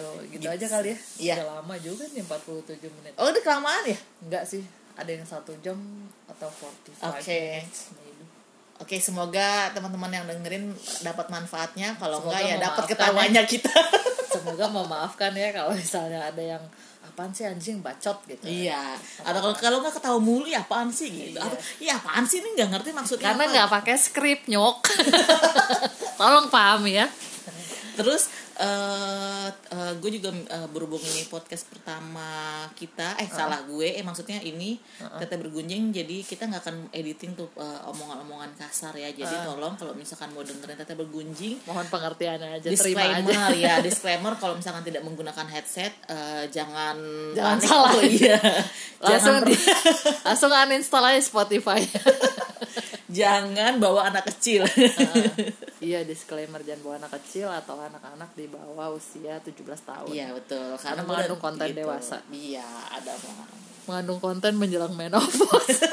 [0.00, 0.42] Gitu.
[0.42, 0.98] Gitu aja kali ya.
[1.20, 1.34] iya.
[1.42, 3.12] Udah lama juga nih 47 menit.
[3.18, 3.98] Oh udah kelamaan ya?
[4.24, 4.62] Enggak sih.
[4.94, 5.78] Ada yang satu jam
[6.30, 7.18] atau 45 oke.
[7.18, 7.66] okay.
[8.78, 10.70] oke okay, semoga teman-teman yang dengerin
[11.02, 11.94] dapat manfaatnya.
[11.98, 13.50] Kalau enggak ya dapat ketawanya ya.
[13.50, 13.74] kita.
[14.34, 16.58] Semoga memaafkan ya kalau misalnya ada yang
[17.06, 18.42] apaan sih anjing bacot gitu.
[18.42, 18.98] Iya.
[19.22, 21.06] Atau kalau kalau nggak ketawa mulu ya apaan sih?
[21.06, 21.38] Gitu.
[21.38, 21.46] Iya.
[21.46, 22.42] atau iya apaan sih?
[22.42, 24.90] Ini nggak ngerti maksudnya karena nggak pakai skrip nyok.
[26.18, 27.06] Tolong paham ya
[27.94, 33.30] terus uh, uh, gue juga uh, berhubung ini podcast pertama kita eh uh.
[33.30, 35.38] salah gue eh maksudnya ini uh -uh.
[35.38, 39.54] bergunjing jadi kita nggak akan editing tuh uh, omongan-omongan kasar ya jadi uh.
[39.54, 43.54] tolong kalau misalkan mau dengerin tete bergunjing mohon pengertian aja disclaimer terima aja.
[43.66, 46.98] ya disclaimer kalau misalkan tidak menggunakan headset uh, jangan
[47.32, 48.38] jangan panik salah tuh, iya.
[49.00, 49.56] langsung di,
[50.26, 51.80] langsung uninstall aja Spotify
[53.14, 54.66] jangan bawa anak kecil.
[55.04, 55.52] Uh,
[55.84, 60.10] iya disclaimer jangan bawa anak kecil atau anak-anak di bawah usia 17 tahun.
[60.10, 60.74] Iya betul.
[60.80, 61.78] Karena, karena mengandung konten gitu.
[61.84, 62.16] dewasa.
[62.32, 63.12] Iya ada
[63.84, 65.84] mengandung konten menjelang menopause.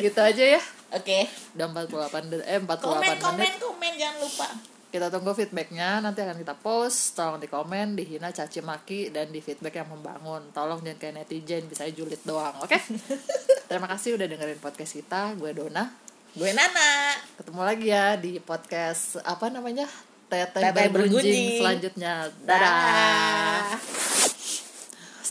[0.00, 0.62] Gitu aja ya.
[0.96, 1.28] Oke.
[1.28, 1.56] Okay.
[1.60, 1.68] udah
[2.10, 3.20] 48 eh 48 komen, menit.
[3.20, 4.48] komen komen jangan lupa
[4.90, 7.14] kita tunggu feedbacknya nanti akan kita post.
[7.14, 10.50] Tolong di komen dihina caci maki dan di feedback yang membangun.
[10.50, 12.66] Tolong jangan kayak netizen bisa julid doang oke?
[12.66, 12.82] Okay?
[13.70, 15.38] terima kasih udah dengerin podcast kita.
[15.38, 15.86] Gue Dona.
[16.34, 17.14] Gue Nana.
[17.38, 19.86] Ketemu lagi ya di podcast apa namanya?
[20.30, 21.58] Tete, Tete bergunjing.
[21.58, 22.30] selanjutnya.
[22.46, 24.19] Dadah, dadah.